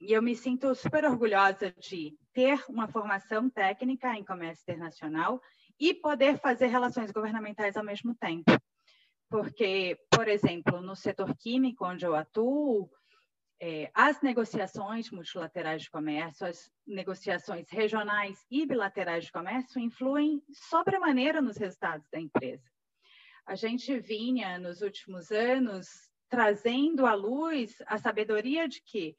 E 0.00 0.12
eu 0.12 0.22
me 0.22 0.36
sinto 0.36 0.72
super 0.76 1.04
orgulhosa 1.04 1.72
de 1.72 2.16
ter 2.32 2.64
uma 2.68 2.86
formação 2.86 3.50
técnica 3.50 4.16
em 4.16 4.24
comércio 4.24 4.62
internacional 4.62 5.42
e 5.76 5.92
poder 5.92 6.38
fazer 6.38 6.68
relações 6.68 7.10
governamentais 7.10 7.76
ao 7.76 7.82
mesmo 7.82 8.14
tempo. 8.14 8.52
Porque, 9.28 9.98
por 10.08 10.28
exemplo, 10.28 10.80
no 10.80 10.94
setor 10.94 11.34
químico, 11.36 11.84
onde 11.84 12.06
eu 12.06 12.14
atuo, 12.14 12.88
é, 13.60 13.90
as 13.94 14.22
negociações 14.22 15.10
multilaterais 15.10 15.82
de 15.82 15.90
comércio, 15.90 16.46
as 16.46 16.72
negociações 16.86 17.68
regionais 17.70 18.44
e 18.50 18.64
bilaterais 18.64 19.26
de 19.26 19.32
comércio 19.32 19.78
influem 19.78 20.42
sobremaneira 20.50 21.42
nos 21.42 21.58
resultados 21.58 22.08
da 22.10 22.18
empresa. 22.18 22.64
A 23.46 23.54
gente 23.54 23.98
vinha, 24.00 24.58
nos 24.58 24.80
últimos 24.80 25.30
anos, 25.30 25.86
trazendo 26.30 27.04
à 27.04 27.12
luz 27.12 27.76
a 27.86 27.98
sabedoria 27.98 28.66
de 28.66 28.80
que 28.80 29.14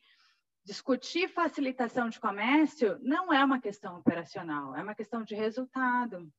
discutir 0.64 1.28
facilitação 1.28 2.10
de 2.10 2.20
comércio 2.20 2.98
não 3.02 3.32
é 3.32 3.44
uma 3.44 3.62
questão 3.62 3.98
operacional, 3.98 4.76
é 4.76 4.82
uma 4.82 4.96
questão 4.96 5.24
de 5.24 5.36
resultado, 5.36 6.32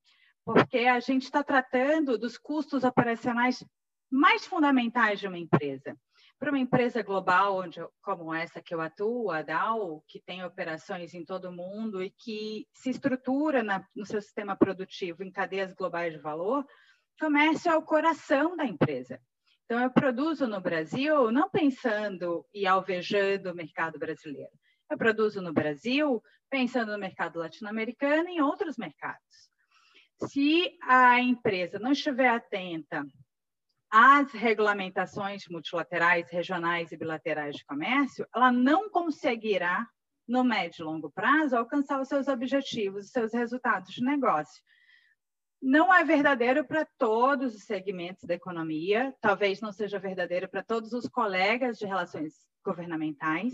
porque 0.44 0.78
a 0.78 0.98
gente 0.98 1.24
está 1.24 1.44
tratando 1.44 2.18
dos 2.18 2.36
custos 2.36 2.82
operacionais 2.82 3.64
mais 4.12 4.46
fundamentais 4.46 5.18
de 5.18 5.26
uma 5.26 5.38
empresa 5.38 5.96
para 6.38 6.50
uma 6.50 6.58
empresa 6.58 7.02
global 7.02 7.56
onde, 7.56 7.78
como 8.02 8.34
essa 8.34 8.60
que 8.60 8.74
eu 8.74 8.80
atuo, 8.80 9.30
a 9.30 9.42
Dow, 9.42 10.04
que 10.08 10.20
tem 10.20 10.44
operações 10.44 11.14
em 11.14 11.24
todo 11.24 11.44
o 11.48 11.52
mundo 11.52 12.02
e 12.02 12.10
que 12.10 12.66
se 12.72 12.90
estrutura 12.90 13.62
na, 13.62 13.86
no 13.94 14.04
seu 14.04 14.20
sistema 14.20 14.56
produtivo 14.56 15.22
em 15.22 15.30
cadeias 15.30 15.72
globais 15.72 16.12
de 16.12 16.18
valor, 16.18 16.66
comércio 17.18 17.70
é 17.70 17.76
o 17.76 17.82
coração 17.82 18.56
da 18.56 18.64
empresa. 18.64 19.20
Então, 19.64 19.78
eu 19.80 19.90
produzo 19.92 20.48
no 20.48 20.60
Brasil 20.60 21.30
não 21.30 21.48
pensando 21.48 22.44
e 22.52 22.66
alvejando 22.66 23.52
o 23.52 23.54
mercado 23.54 23.96
brasileiro. 23.96 24.50
Eu 24.90 24.98
produzo 24.98 25.40
no 25.40 25.52
Brasil 25.52 26.20
pensando 26.50 26.90
no 26.90 26.98
mercado 26.98 27.38
latino-americano 27.38 28.28
e 28.28 28.38
em 28.38 28.40
outros 28.40 28.76
mercados. 28.76 29.48
Se 30.28 30.76
a 30.82 31.20
empresa 31.20 31.78
não 31.78 31.92
estiver 31.92 32.28
atenta 32.28 33.06
as 33.92 34.32
regulamentações 34.32 35.46
multilaterais, 35.50 36.26
regionais 36.30 36.90
e 36.90 36.96
bilaterais 36.96 37.56
de 37.56 37.64
comércio, 37.66 38.26
ela 38.34 38.50
não 38.50 38.88
conseguirá, 38.88 39.86
no 40.26 40.42
médio 40.42 40.82
e 40.82 40.84
longo 40.84 41.10
prazo, 41.10 41.54
alcançar 41.54 42.00
os 42.00 42.08
seus 42.08 42.26
objetivos, 42.26 43.04
os 43.04 43.10
seus 43.10 43.34
resultados 43.34 43.92
de 43.92 44.02
negócio. 44.02 44.62
Não 45.60 45.92
é 45.92 46.02
verdadeiro 46.04 46.66
para 46.66 46.86
todos 46.96 47.54
os 47.54 47.64
segmentos 47.64 48.24
da 48.24 48.34
economia, 48.34 49.14
talvez 49.20 49.60
não 49.60 49.70
seja 49.70 49.98
verdadeiro 49.98 50.48
para 50.48 50.62
todos 50.62 50.94
os 50.94 51.06
colegas 51.06 51.76
de 51.76 51.84
relações 51.84 52.32
governamentais, 52.64 53.52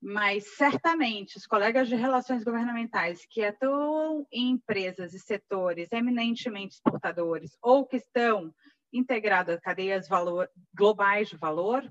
mas 0.00 0.54
certamente 0.56 1.36
os 1.38 1.46
colegas 1.46 1.88
de 1.88 1.96
relações 1.96 2.44
governamentais 2.44 3.26
que 3.28 3.42
atuam 3.42 4.24
em 4.30 4.50
empresas 4.50 5.12
e 5.12 5.18
setores 5.18 5.90
eminentemente 5.90 6.76
exportadores 6.76 7.58
ou 7.60 7.84
que 7.84 7.96
estão 7.96 8.54
integrados 8.96 9.54
a 9.54 9.60
cadeias 9.60 10.08
valor, 10.08 10.50
globais 10.74 11.28
de 11.28 11.36
valor, 11.36 11.88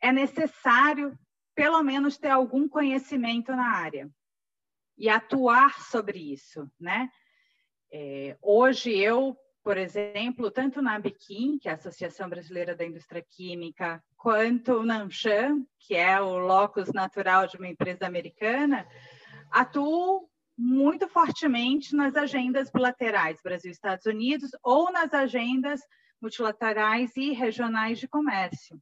é 0.00 0.12
necessário 0.12 1.18
pelo 1.54 1.82
menos 1.82 2.18
ter 2.18 2.28
algum 2.28 2.68
conhecimento 2.68 3.52
na 3.52 3.76
área 3.76 4.10
e 4.98 5.08
atuar 5.08 5.80
sobre 5.80 6.18
isso, 6.18 6.70
né? 6.78 7.08
É, 7.92 8.36
hoje 8.42 8.90
eu, 8.90 9.36
por 9.62 9.76
exemplo, 9.76 10.50
tanto 10.50 10.82
na 10.82 10.98
Biquim, 10.98 11.58
que 11.58 11.68
é 11.68 11.72
a 11.72 11.76
Associação 11.76 12.28
Brasileira 12.28 12.74
da 12.74 12.84
Indústria 12.84 13.24
Química, 13.28 14.02
quanto 14.16 14.82
na 14.82 15.02
Anshan, 15.02 15.64
que 15.78 15.94
é 15.94 16.20
o 16.20 16.38
locus 16.38 16.92
natural 16.92 17.46
de 17.46 17.56
uma 17.56 17.68
empresa 17.68 18.06
americana, 18.06 18.86
atuo 19.50 20.28
muito 20.56 21.08
fortemente 21.08 21.94
nas 21.94 22.14
agendas 22.14 22.70
bilaterais 22.70 23.40
Brasil-Estados 23.42 24.06
Unidos 24.06 24.50
ou 24.62 24.90
nas 24.92 25.12
agendas 25.12 25.80
multilaterais 26.24 27.14
e 27.16 27.32
regionais 27.32 27.98
de 27.98 28.08
comércio. 28.08 28.80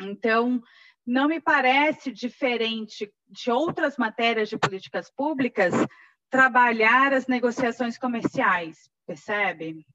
Então, 0.00 0.62
não 1.06 1.26
me 1.26 1.40
parece 1.40 2.12
diferente 2.12 3.10
de 3.28 3.50
outras 3.50 3.96
matérias 3.96 4.50
de 4.50 4.58
políticas 4.58 5.10
públicas 5.10 5.72
trabalhar 6.28 7.14
as 7.14 7.26
negociações 7.26 7.96
comerciais, 7.96 8.90
percebe? 9.06 9.86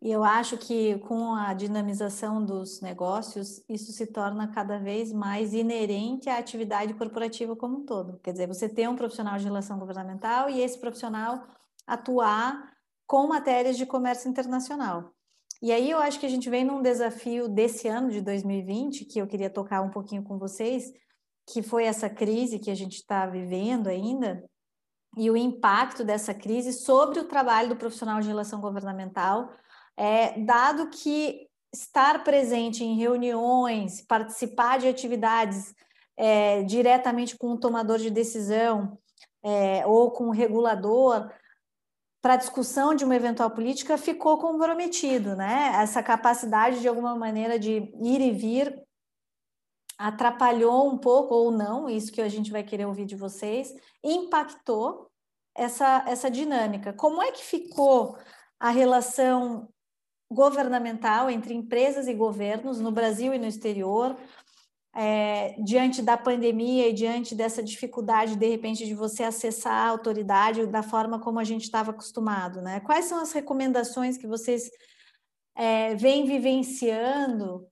E 0.00 0.12
eu 0.12 0.22
acho 0.22 0.58
que 0.58 0.98
com 0.98 1.34
a 1.34 1.52
dinamização 1.54 2.44
dos 2.44 2.80
negócios, 2.80 3.64
isso 3.68 3.90
se 3.90 4.06
torna 4.06 4.46
cada 4.48 4.78
vez 4.78 5.12
mais 5.12 5.54
inerente 5.54 6.28
à 6.28 6.38
atividade 6.38 6.92
corporativa 6.94 7.56
como 7.56 7.78
um 7.78 7.86
todo. 7.86 8.20
Quer 8.22 8.32
dizer, 8.32 8.46
você 8.46 8.68
ter 8.68 8.86
um 8.88 8.96
profissional 8.96 9.38
de 9.38 9.44
relação 9.44 9.78
governamental 9.78 10.50
e 10.50 10.60
esse 10.60 10.78
profissional 10.78 11.48
atuar 11.86 12.70
com 13.06 13.26
matérias 13.26 13.78
de 13.78 13.86
comércio 13.86 14.28
internacional. 14.28 15.13
E 15.64 15.72
aí 15.72 15.90
eu 15.90 15.98
acho 15.98 16.20
que 16.20 16.26
a 16.26 16.28
gente 16.28 16.50
vem 16.50 16.62
num 16.62 16.82
desafio 16.82 17.48
desse 17.48 17.88
ano 17.88 18.10
de 18.10 18.20
2020, 18.20 19.06
que 19.06 19.18
eu 19.18 19.26
queria 19.26 19.48
tocar 19.48 19.80
um 19.80 19.88
pouquinho 19.88 20.22
com 20.22 20.38
vocês, 20.38 20.92
que 21.48 21.62
foi 21.62 21.84
essa 21.84 22.10
crise 22.10 22.58
que 22.58 22.70
a 22.70 22.74
gente 22.74 22.96
está 22.96 23.24
vivendo 23.24 23.86
ainda, 23.86 24.44
e 25.16 25.30
o 25.30 25.36
impacto 25.38 26.04
dessa 26.04 26.34
crise 26.34 26.70
sobre 26.70 27.18
o 27.18 27.24
trabalho 27.24 27.70
do 27.70 27.76
profissional 27.76 28.20
de 28.20 28.28
relação 28.28 28.60
governamental, 28.60 29.50
é, 29.96 30.38
dado 30.38 30.90
que 30.90 31.48
estar 31.72 32.22
presente 32.22 32.84
em 32.84 32.98
reuniões, 32.98 34.02
participar 34.02 34.78
de 34.78 34.86
atividades 34.86 35.74
é, 36.14 36.62
diretamente 36.64 37.38
com 37.38 37.52
o 37.52 37.58
tomador 37.58 37.96
de 37.96 38.10
decisão 38.10 38.98
é, 39.42 39.86
ou 39.86 40.10
com 40.10 40.24
o 40.24 40.30
regulador, 40.30 41.32
para 42.24 42.34
a 42.34 42.38
discussão 42.38 42.94
de 42.94 43.04
uma 43.04 43.14
eventual 43.14 43.50
política 43.50 43.98
ficou 43.98 44.38
comprometido, 44.38 45.36
né? 45.36 45.72
Essa 45.74 46.02
capacidade 46.02 46.80
de 46.80 46.88
alguma 46.88 47.14
maneira 47.14 47.58
de 47.58 47.92
ir 48.02 48.20
e 48.22 48.30
vir 48.30 48.82
atrapalhou 49.98 50.90
um 50.90 50.96
pouco 50.96 51.34
ou 51.34 51.50
não, 51.50 51.86
isso 51.86 52.10
que 52.10 52.22
a 52.22 52.28
gente 52.30 52.50
vai 52.50 52.62
querer 52.62 52.86
ouvir 52.86 53.04
de 53.04 53.14
vocês, 53.14 53.74
impactou 54.02 55.10
essa, 55.54 56.02
essa 56.08 56.30
dinâmica. 56.30 56.94
Como 56.94 57.22
é 57.22 57.30
que 57.30 57.44
ficou 57.44 58.16
a 58.58 58.70
relação 58.70 59.68
governamental 60.32 61.28
entre 61.28 61.52
empresas 61.52 62.08
e 62.08 62.14
governos 62.14 62.80
no 62.80 62.90
Brasil 62.90 63.34
e 63.34 63.38
no 63.38 63.46
exterior? 63.46 64.16
É, 64.94 65.56
diante 65.60 66.00
da 66.00 66.16
pandemia 66.16 66.88
e 66.88 66.92
diante 66.92 67.34
dessa 67.34 67.62
dificuldade, 67.62 68.36
de 68.36 68.48
repente, 68.48 68.86
de 68.86 68.94
você 68.94 69.24
acessar 69.24 69.72
a 69.72 69.88
autoridade 69.88 70.66
da 70.66 70.82
forma 70.82 71.18
como 71.18 71.40
a 71.40 71.44
gente 71.44 71.62
estava 71.62 71.90
acostumado, 71.90 72.62
né? 72.62 72.80
Quais 72.80 73.06
são 73.06 73.20
as 73.20 73.32
recomendações 73.32 74.16
que 74.16 74.26
vocês 74.26 74.70
é, 75.56 75.96
vêm 75.96 76.24
vivenciando 76.24 77.66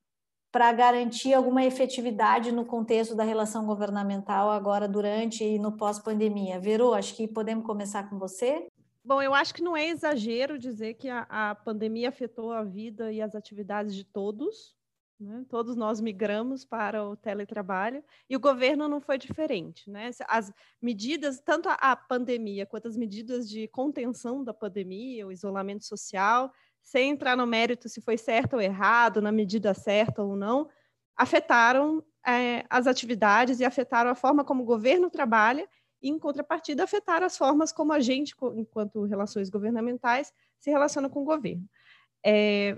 para 0.50 0.72
garantir 0.72 1.32
alguma 1.32 1.64
efetividade 1.64 2.50
no 2.50 2.64
contexto 2.64 3.14
da 3.14 3.24
relação 3.24 3.64
governamental 3.64 4.50
agora, 4.50 4.88
durante 4.88 5.44
e 5.44 5.58
no 5.58 5.76
pós-pandemia? 5.76 6.58
Verô, 6.58 6.92
acho 6.92 7.14
que 7.14 7.28
podemos 7.28 7.64
começar 7.64 8.10
com 8.10 8.18
você. 8.18 8.66
Bom, 9.04 9.22
eu 9.22 9.32
acho 9.32 9.54
que 9.54 9.62
não 9.62 9.76
é 9.76 9.88
exagero 9.88 10.58
dizer 10.58 10.94
que 10.94 11.08
a, 11.08 11.26
a 11.28 11.54
pandemia 11.54 12.08
afetou 12.08 12.52
a 12.52 12.64
vida 12.64 13.12
e 13.12 13.22
as 13.22 13.34
atividades 13.34 13.94
de 13.94 14.04
todos, 14.04 14.74
né? 15.22 15.44
Todos 15.48 15.76
nós 15.76 16.00
migramos 16.00 16.64
para 16.64 17.04
o 17.04 17.16
teletrabalho 17.16 18.02
e 18.28 18.36
o 18.36 18.40
governo 18.40 18.88
não 18.88 19.00
foi 19.00 19.16
diferente. 19.16 19.88
Né? 19.88 20.10
As 20.28 20.52
medidas, 20.80 21.40
tanto 21.40 21.68
a 21.68 21.96
pandemia 21.96 22.66
quanto 22.66 22.88
as 22.88 22.96
medidas 22.96 23.48
de 23.48 23.68
contenção 23.68 24.42
da 24.42 24.52
pandemia, 24.52 25.26
o 25.26 25.32
isolamento 25.32 25.84
social, 25.84 26.52
sem 26.82 27.10
entrar 27.10 27.36
no 27.36 27.46
mérito 27.46 27.88
se 27.88 28.00
foi 28.00 28.18
certo 28.18 28.54
ou 28.54 28.60
errado, 28.60 29.22
na 29.22 29.30
medida 29.30 29.72
certa 29.72 30.22
ou 30.22 30.34
não, 30.34 30.68
afetaram 31.16 32.04
é, 32.26 32.64
as 32.68 32.86
atividades 32.86 33.60
e 33.60 33.64
afetaram 33.64 34.10
a 34.10 34.14
forma 34.14 34.44
como 34.44 34.62
o 34.62 34.66
governo 34.66 35.08
trabalha 35.08 35.68
e, 36.02 36.08
em 36.08 36.18
contrapartida, 36.18 36.82
afetaram 36.82 37.26
as 37.26 37.36
formas 37.36 37.72
como 37.72 37.92
a 37.92 38.00
gente, 38.00 38.34
enquanto 38.56 39.04
relações 39.04 39.48
governamentais, 39.48 40.32
se 40.58 40.70
relaciona 40.70 41.08
com 41.08 41.22
o 41.22 41.24
governo. 41.24 41.68
É, 42.24 42.76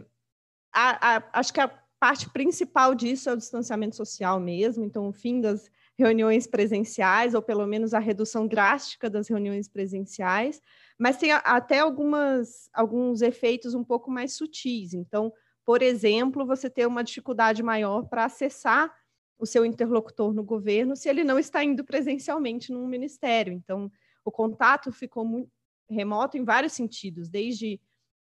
a, 0.72 1.16
a, 1.16 1.22
acho 1.32 1.52
que 1.52 1.60
a 1.60 1.83
parte 2.04 2.28
principal 2.28 2.94
disso 2.94 3.30
é 3.30 3.32
o 3.32 3.36
distanciamento 3.36 3.96
social 3.96 4.38
mesmo, 4.38 4.84
então 4.84 5.08
o 5.08 5.12
fim 5.12 5.40
das 5.40 5.70
reuniões 5.98 6.46
presenciais, 6.46 7.32
ou 7.32 7.40
pelo 7.40 7.66
menos 7.66 7.94
a 7.94 7.98
redução 7.98 8.46
drástica 8.46 9.08
das 9.08 9.26
reuniões 9.26 9.68
presenciais, 9.68 10.60
mas 10.98 11.16
tem 11.16 11.32
até 11.32 11.78
algumas, 11.78 12.68
alguns 12.74 13.22
efeitos 13.22 13.72
um 13.72 13.82
pouco 13.82 14.10
mais 14.10 14.34
sutis. 14.34 14.92
Então, 14.92 15.32
por 15.64 15.80
exemplo, 15.80 16.44
você 16.44 16.68
ter 16.68 16.86
uma 16.86 17.02
dificuldade 17.02 17.62
maior 17.62 18.06
para 18.06 18.26
acessar 18.26 18.94
o 19.38 19.46
seu 19.46 19.64
interlocutor 19.64 20.34
no 20.34 20.44
governo 20.44 20.94
se 20.94 21.08
ele 21.08 21.24
não 21.24 21.38
está 21.38 21.64
indo 21.64 21.82
presencialmente 21.84 22.70
no 22.70 22.86
ministério. 22.86 23.50
Então, 23.50 23.90
o 24.22 24.30
contato 24.30 24.92
ficou 24.92 25.24
muito 25.24 25.50
remoto 25.88 26.36
em 26.36 26.44
vários 26.44 26.74
sentidos, 26.74 27.30
desde 27.30 27.80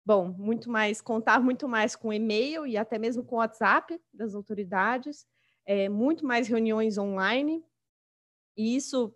bom, 0.06 0.28
muito 0.38 0.70
mais, 0.70 1.00
contar 1.00 1.40
muito 1.40 1.66
mais 1.68 1.96
com 1.96 2.12
e-mail 2.12 2.64
e 2.64 2.76
até 2.76 2.96
mesmo 2.96 3.24
com 3.24 3.36
WhatsApp 3.36 4.00
das 4.14 4.36
autoridades, 4.36 5.26
é, 5.66 5.88
muito 5.88 6.24
mais 6.24 6.46
reuniões 6.46 6.96
online, 6.96 7.64
e 8.56 8.76
isso, 8.76 9.12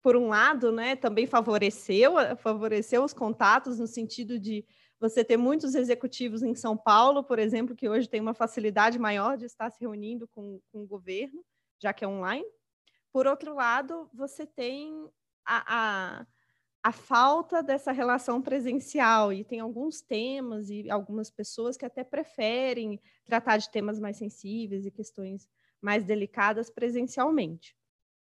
por 0.00 0.16
um 0.16 0.28
lado, 0.28 0.70
né, 0.70 0.94
também 0.94 1.26
favoreceu, 1.26 2.14
favoreceu 2.38 3.02
os 3.02 3.12
contatos 3.12 3.80
no 3.80 3.88
sentido 3.88 4.38
de 4.38 4.64
você 5.00 5.24
ter 5.24 5.36
muitos 5.36 5.74
executivos 5.74 6.42
em 6.42 6.54
São 6.54 6.76
Paulo, 6.76 7.24
por 7.24 7.40
exemplo, 7.40 7.74
que 7.74 7.88
hoje 7.88 8.08
tem 8.08 8.20
uma 8.20 8.34
facilidade 8.34 8.98
maior 9.00 9.36
de 9.36 9.46
estar 9.46 9.68
se 9.70 9.80
reunindo 9.80 10.28
com, 10.28 10.60
com 10.70 10.82
o 10.82 10.86
governo, 10.86 11.44
já 11.82 11.92
que 11.92 12.04
é 12.04 12.08
online. 12.08 12.46
Por 13.12 13.26
outro 13.26 13.54
lado, 13.54 14.08
você 14.14 14.46
tem 14.46 15.10
a, 15.44 16.20
a 16.20 16.26
a 16.82 16.92
falta 16.92 17.62
dessa 17.62 17.92
relação 17.92 18.40
presencial 18.40 19.32
e 19.32 19.44
tem 19.44 19.60
alguns 19.60 20.00
temas 20.00 20.70
e 20.70 20.90
algumas 20.90 21.30
pessoas 21.30 21.76
que 21.76 21.84
até 21.84 22.02
preferem 22.02 23.00
tratar 23.26 23.58
de 23.58 23.70
temas 23.70 24.00
mais 24.00 24.16
sensíveis 24.16 24.86
e 24.86 24.90
questões 24.90 25.48
mais 25.80 26.04
delicadas 26.04 26.70
presencialmente. 26.70 27.76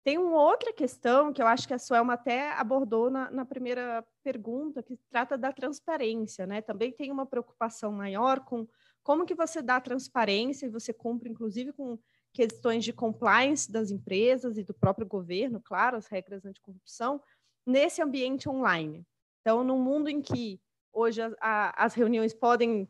Tem 0.05 0.19
uma 0.19 0.41
outra 0.41 0.73
questão 0.73 1.33
que 1.33 1.41
eu 1.41 1.47
acho 1.47 1.67
que 1.67 1.73
a 1.73 1.79
Suelma 1.79 2.13
até 2.13 2.53
abordou 2.53 3.11
na, 3.11 3.31
na 3.31 3.45
primeira 3.45 4.07
pergunta, 4.23 4.83
que 4.83 4.99
trata 5.09 5.37
da 5.37 5.51
transparência, 5.51 6.47
né? 6.47 6.61
Também 6.61 6.93
tem 6.93 7.11
uma 7.11 7.25
preocupação 7.25 7.91
maior 7.91 8.41
com 8.41 8.69
como 9.03 9.25
que 9.25 9.35
você 9.35 9.63
dá 9.63 9.81
transparência 9.81 10.67
e 10.67 10.71
você 10.71 10.93
cumpre, 10.93 11.31
inclusive, 11.31 11.73
com 11.73 11.99
questões 12.35 12.85
de 12.85 12.93
compliance 12.93 13.71
das 13.71 13.91
empresas 13.91 14.59
e 14.59 14.65
do 14.65 14.75
próprio 14.75 15.07
governo, 15.07 15.61
claro, 15.61 15.97
as 15.97 16.07
regras 16.07 16.45
anticorrupção, 16.45 17.23
nesse 17.67 18.03
ambiente 18.03 18.49
online. 18.49 19.07
Então, 19.41 19.63
num 19.63 19.79
mundo 19.79 20.09
em 20.09 20.21
que 20.21 20.61
hoje 20.93 21.21
a, 21.21 21.35
a, 21.41 21.85
as 21.85 21.95
reuniões 21.95 22.33
podem 22.33 22.89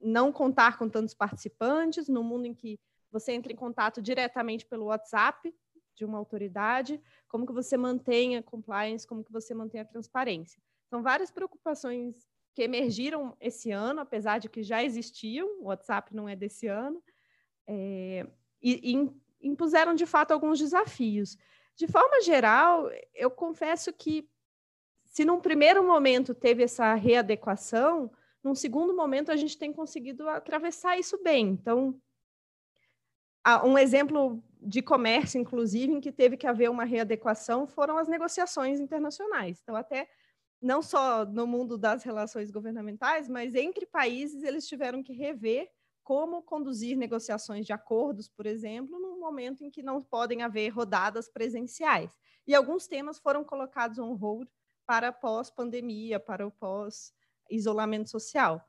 não 0.00 0.32
contar 0.32 0.78
com 0.78 0.88
tantos 0.88 1.14
participantes, 1.14 2.08
no 2.08 2.22
mundo 2.22 2.46
em 2.46 2.54
que 2.54 2.78
você 3.10 3.32
entra 3.32 3.52
em 3.52 3.56
contato 3.56 4.00
diretamente 4.00 4.66
pelo 4.66 4.86
WhatsApp 4.86 5.54
de 5.94 6.04
uma 6.04 6.18
autoridade, 6.18 7.00
como 7.28 7.46
que 7.46 7.52
você 7.52 7.76
mantém 7.76 8.36
a 8.36 8.42
compliance, 8.42 9.06
como 9.06 9.22
que 9.22 9.30
você 9.30 9.54
mantém 9.54 9.80
a 9.80 9.84
transparência. 9.84 10.60
São 10.88 11.02
várias 11.02 11.30
preocupações 11.30 12.26
que 12.54 12.62
emergiram 12.62 13.36
esse 13.40 13.70
ano, 13.70 14.00
apesar 14.00 14.38
de 14.38 14.48
que 14.48 14.62
já 14.62 14.82
existiam, 14.82 15.60
o 15.60 15.64
WhatsApp 15.64 16.14
não 16.14 16.28
é 16.28 16.34
desse 16.34 16.66
ano, 16.66 17.02
é, 17.66 18.26
e, 18.62 18.92
e 18.92 19.48
impuseram 19.48 19.94
de 19.94 20.06
fato 20.06 20.32
alguns 20.32 20.58
desafios. 20.58 21.36
De 21.76 21.86
forma 21.86 22.20
geral, 22.20 22.90
eu 23.14 23.30
confesso 23.30 23.92
que 23.92 24.28
se 25.04 25.24
num 25.24 25.40
primeiro 25.40 25.86
momento 25.86 26.34
teve 26.34 26.62
essa 26.62 26.94
readequação, 26.94 28.10
num 28.42 28.54
segundo 28.54 28.94
momento 28.94 29.30
a 29.30 29.36
gente 29.36 29.58
tem 29.58 29.72
conseguido 29.72 30.28
atravessar 30.28 30.98
isso 30.98 31.22
bem. 31.22 31.48
Então, 31.48 32.00
um 33.64 33.76
exemplo 33.76 34.42
de 34.60 34.80
comércio, 34.80 35.40
inclusive, 35.40 35.92
em 35.92 36.00
que 36.00 36.12
teve 36.12 36.36
que 36.36 36.46
haver 36.46 36.70
uma 36.70 36.84
readequação 36.84 37.66
foram 37.66 37.98
as 37.98 38.08
negociações 38.08 38.78
internacionais. 38.80 39.60
Então, 39.62 39.74
até 39.74 40.08
não 40.60 40.80
só 40.80 41.24
no 41.24 41.46
mundo 41.46 41.76
das 41.76 42.04
relações 42.04 42.50
governamentais, 42.50 43.28
mas 43.28 43.54
entre 43.54 43.84
países 43.84 44.44
eles 44.44 44.68
tiveram 44.68 45.02
que 45.02 45.12
rever 45.12 45.68
como 46.04 46.42
conduzir 46.42 46.96
negociações 46.96 47.66
de 47.66 47.72
acordos, 47.72 48.28
por 48.28 48.46
exemplo, 48.46 48.96
momento 49.22 49.64
em 49.64 49.70
que 49.70 49.82
não 49.82 50.02
podem 50.02 50.42
haver 50.42 50.68
rodadas 50.68 51.28
presenciais. 51.28 52.18
E 52.46 52.54
alguns 52.54 52.86
temas 52.86 53.18
foram 53.18 53.44
colocados 53.44 53.98
on 53.98 54.14
hold 54.14 54.48
para 54.86 55.12
pós-pandemia, 55.12 56.20
para 56.20 56.46
o 56.46 56.50
pós-isolamento 56.50 58.10
social. 58.10 58.68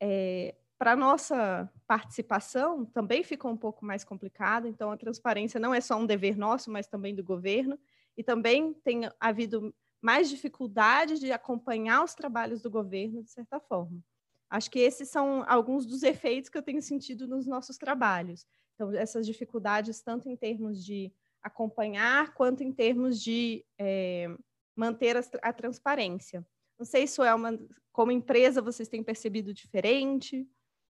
É, 0.00 0.54
para 0.78 0.94
nossa 0.94 1.70
participação, 1.86 2.86
também 2.86 3.24
ficou 3.24 3.50
um 3.50 3.56
pouco 3.56 3.84
mais 3.84 4.04
complicado, 4.04 4.68
então 4.68 4.92
a 4.92 4.96
transparência 4.96 5.58
não 5.58 5.74
é 5.74 5.80
só 5.80 5.96
um 5.96 6.06
dever 6.06 6.38
nosso, 6.38 6.70
mas 6.70 6.86
também 6.86 7.14
do 7.14 7.24
governo, 7.24 7.76
e 8.16 8.22
também 8.22 8.72
tem 8.72 9.10
havido 9.18 9.74
mais 10.00 10.30
dificuldade 10.30 11.18
de 11.18 11.32
acompanhar 11.32 12.04
os 12.04 12.14
trabalhos 12.14 12.62
do 12.62 12.70
governo, 12.70 13.22
de 13.22 13.30
certa 13.30 13.58
forma. 13.58 14.00
Acho 14.48 14.70
que 14.70 14.78
esses 14.78 15.10
são 15.10 15.44
alguns 15.46 15.84
dos 15.84 16.02
efeitos 16.02 16.48
que 16.48 16.56
eu 16.56 16.62
tenho 16.62 16.80
sentido 16.80 17.26
nos 17.26 17.46
nossos 17.46 17.76
trabalhos. 17.76 18.46
Então, 18.78 18.94
essas 18.94 19.26
dificuldades, 19.26 20.00
tanto 20.00 20.28
em 20.28 20.36
termos 20.36 20.84
de 20.84 21.12
acompanhar, 21.42 22.32
quanto 22.34 22.62
em 22.62 22.72
termos 22.72 23.20
de 23.20 23.64
é, 23.76 24.28
manter 24.76 25.16
a, 25.16 25.22
a, 25.42 25.52
transparência. 25.52 26.46
Não 26.78 26.86
sei, 26.86 27.08
Suelma, 27.08 27.58
como 27.90 28.12
empresa 28.12 28.62
vocês 28.62 28.88
têm 28.88 29.02
percebido 29.02 29.52
diferente? 29.52 30.48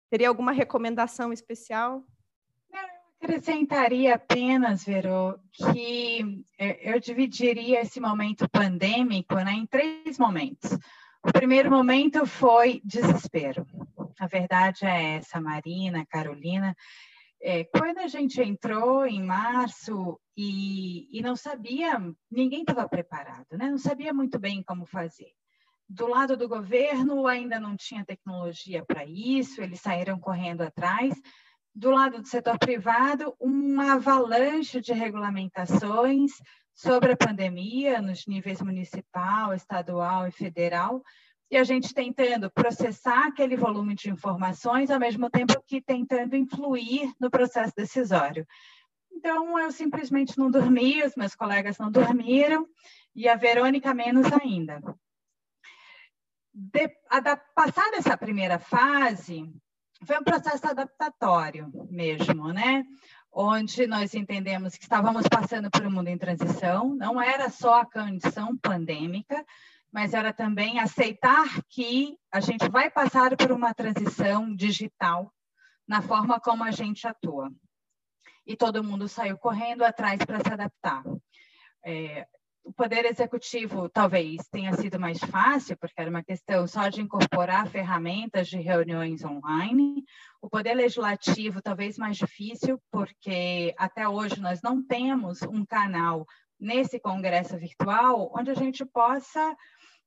Teria 0.09 0.31
alguma 0.31 0.51
recomendação 0.51 1.31
especial? 1.31 2.03
acrescentaria 3.21 4.15
apenas, 4.15 4.85
Vero, 4.85 5.39
que 5.53 6.45
é, 6.59 6.95
eu 6.95 7.01
dividiria 7.01 7.81
esse 7.81 7.99
momento 7.99 8.49
pandêmico 8.49 9.35
né, 9.37 9.53
em 9.53 9.67
três 9.67 10.19
momentos. 10.19 10.79
O 11.27 11.33
primeiro 11.33 11.71
momento 11.71 12.27
foi 12.27 12.83
desespero. 12.85 13.67
A 14.21 14.27
verdade 14.27 14.85
é 14.85 15.17
essa, 15.17 15.41
Marina, 15.41 16.05
Carolina. 16.05 16.77
É, 17.47 17.63
quando 17.65 17.99
a 17.99 18.07
gente 18.09 18.41
entrou 18.41 19.05
em 19.05 19.23
março 19.23 20.19
e, 20.35 21.07
e 21.13 21.21
não 21.21 21.37
sabia, 21.37 22.01
ninguém 22.31 22.63
estava 22.63 22.89
preparado, 22.89 23.47
né? 23.53 23.69
não 23.69 23.77
sabia 23.77 24.15
muito 24.15 24.39
bem 24.39 24.63
como 24.63 24.87
fazer. 24.87 25.31
Do 25.87 26.07
lado 26.07 26.39
do 26.39 26.49
governo, 26.49 27.27
ainda 27.27 27.61
não 27.61 27.77
tinha 27.77 28.03
tecnologia 28.03 28.83
para 28.83 29.05
isso, 29.05 29.61
eles 29.61 29.79
saíram 29.79 30.19
correndo 30.19 30.63
atrás, 30.63 31.15
do 31.75 31.91
lado 31.91 32.23
do 32.23 32.27
setor 32.27 32.59
privado, 32.59 33.37
uma 33.39 33.93
avalanche 33.93 34.81
de 34.81 34.95
regulamentações 34.95 36.33
sobre 36.73 37.13
a 37.13 37.17
pandemia 37.17 38.01
nos 38.01 38.27
níveis 38.27 38.63
municipal, 38.63 39.53
estadual 39.53 40.27
e 40.27 40.33
federal, 40.33 41.03
e 41.55 41.57
a 41.57 41.63
gente 41.63 41.95
tentando 41.95 42.51
processar 42.51 43.29
aquele 43.29 43.57
volume 43.57 43.95
de 43.95 44.11
informações, 44.11 44.91
ao 44.91 44.99
mesmo 44.99 45.31
tempo 45.31 45.63
que 45.65 45.81
tentando 45.81 46.35
influir 46.35 47.13
no 47.21 47.31
processo 47.31 47.73
decisório. 47.77 48.45
Então, 49.13 49.57
eu 49.57 49.71
simplesmente 49.71 50.37
não 50.37 50.51
dormi, 50.51 51.01
os 51.05 51.15
meus 51.15 51.37
colegas 51.37 51.79
não 51.79 51.93
dormiram, 51.93 52.67
e 53.15 53.29
a 53.29 53.37
Verônica 53.37 53.95
menos 53.95 54.27
ainda. 54.33 54.83
De, 56.53 56.89
passada 57.55 57.99
essa 57.99 58.17
primeira 58.17 58.59
fase, 58.59 59.49
foi 60.05 60.19
um 60.19 60.25
processo 60.25 60.67
adaptatório 60.67 61.71
mesmo, 61.89 62.53
né? 62.53 62.85
Onde 63.33 63.87
nós 63.87 64.13
entendemos 64.13 64.75
que 64.75 64.83
estávamos 64.83 65.29
passando 65.29 65.71
por 65.71 65.87
um 65.87 65.91
mundo 65.91 66.09
em 66.09 66.19
transição, 66.19 66.97
não 66.97 67.23
era 67.23 67.49
só 67.49 67.83
a 67.83 67.87
condição 67.87 68.57
pandêmica, 68.57 69.47
mas 69.95 70.13
era 70.13 70.33
também 70.33 70.81
aceitar 70.81 71.47
que 71.69 72.19
a 72.33 72.41
gente 72.41 72.69
vai 72.69 72.91
passar 72.91 73.37
por 73.37 73.53
uma 73.53 73.73
transição 73.73 74.53
digital 74.53 75.33
na 75.87 76.03
forma 76.03 76.41
como 76.41 76.65
a 76.65 76.73
gente 76.73 77.07
atua. 77.07 77.49
E 78.45 78.57
todo 78.57 78.83
mundo 78.83 79.07
saiu 79.07 79.39
correndo 79.39 79.85
atrás 79.85 80.19
para 80.25 80.41
se 80.41 80.53
adaptar. 80.53 81.05
É, 81.87 82.27
o 82.65 82.73
Poder 82.73 83.05
Executivo 83.05 83.89
talvez 83.89 84.45
tenha 84.51 84.73
sido 84.73 84.99
mais 84.99 85.21
fácil, 85.21 85.77
porque 85.77 86.01
era 86.01 86.11
uma 86.11 86.25
questão 86.25 86.67
só 86.67 86.89
de 86.89 87.01
incorporar 87.01 87.69
ferramentas 87.69 88.49
de 88.49 88.57
reuniões 88.57 89.25
online. 89.25 90.03
O 90.43 90.51
Poder 90.51 90.75
Legislativo 90.75 91.63
talvez 91.63 91.97
mais 91.97 92.17
difícil, 92.17 92.83
porque 92.91 93.73
até 93.79 94.09
hoje 94.09 94.41
nós 94.41 94.61
não 94.61 94.85
temos 94.85 95.41
um 95.43 95.65
canal 95.65 96.27
nesse 96.59 96.99
congresso 96.99 97.57
virtual 97.57 98.33
onde 98.35 98.51
a 98.51 98.55
gente 98.55 98.85
possa 98.85 99.57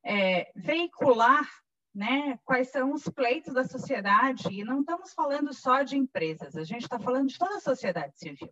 é, 0.07 0.49
veicular 0.55 1.45
né, 1.93 2.39
quais 2.45 2.69
são 2.69 2.93
os 2.93 3.03
pleitos 3.09 3.53
da 3.53 3.65
sociedade. 3.65 4.47
E 4.51 4.63
não 4.63 4.79
estamos 4.79 5.13
falando 5.13 5.53
só 5.53 5.83
de 5.83 5.97
empresas, 5.97 6.55
a 6.55 6.63
gente 6.63 6.83
está 6.83 6.97
falando 6.97 7.27
de 7.27 7.37
toda 7.37 7.57
a 7.57 7.61
sociedade 7.61 8.17
civil. 8.17 8.49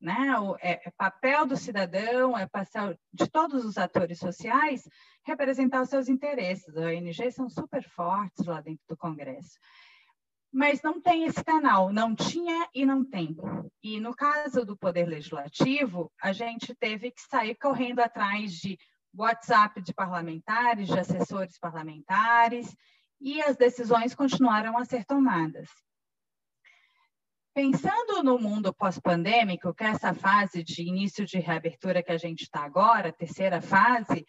Né? 0.00 0.38
O, 0.38 0.54
é, 0.60 0.80
é, 0.86 0.90
papel 0.96 1.46
do 1.46 1.56
cidadão, 1.56 2.38
é 2.38 2.46
papel 2.46 2.96
de 3.12 3.26
todos 3.28 3.64
os 3.64 3.76
atores 3.78 4.18
sociais 4.18 4.88
representar 5.26 5.82
os 5.82 5.88
seus 5.88 6.08
interesses. 6.08 6.68
As 6.68 6.76
ONGs 6.76 7.34
são 7.34 7.48
super 7.48 7.82
fortes 7.88 8.44
lá 8.46 8.60
dentro 8.60 8.84
do 8.88 8.96
Congresso. 8.96 9.58
Mas 10.52 10.82
não 10.82 11.00
tem 11.00 11.24
esse 11.24 11.42
canal, 11.42 11.92
não 11.92 12.14
tinha 12.14 12.68
e 12.72 12.86
não 12.86 13.04
tem. 13.04 13.36
E 13.82 13.98
no 13.98 14.14
caso 14.14 14.64
do 14.64 14.76
Poder 14.76 15.06
Legislativo, 15.06 16.12
a 16.22 16.32
gente 16.32 16.72
teve 16.76 17.10
que 17.10 17.22
sair 17.22 17.56
correndo 17.56 17.98
atrás 18.00 18.52
de 18.52 18.78
WhatsApp 19.16 19.80
de 19.80 19.94
parlamentares, 19.94 20.88
de 20.88 20.98
assessores 20.98 21.58
parlamentares, 21.58 22.74
e 23.20 23.40
as 23.42 23.56
decisões 23.56 24.14
continuaram 24.14 24.76
a 24.76 24.84
ser 24.84 25.04
tomadas. 25.04 25.68
Pensando 27.54 28.22
no 28.22 28.36
mundo 28.38 28.74
pós-pandêmico, 28.74 29.72
que 29.72 29.84
é 29.84 29.88
essa 29.88 30.12
fase 30.12 30.62
de 30.64 30.82
início 30.82 31.24
de 31.24 31.38
reabertura 31.38 32.02
que 32.02 32.10
a 32.10 32.18
gente 32.18 32.42
está 32.42 32.64
agora, 32.64 33.12
terceira 33.12 33.62
fase, 33.62 34.26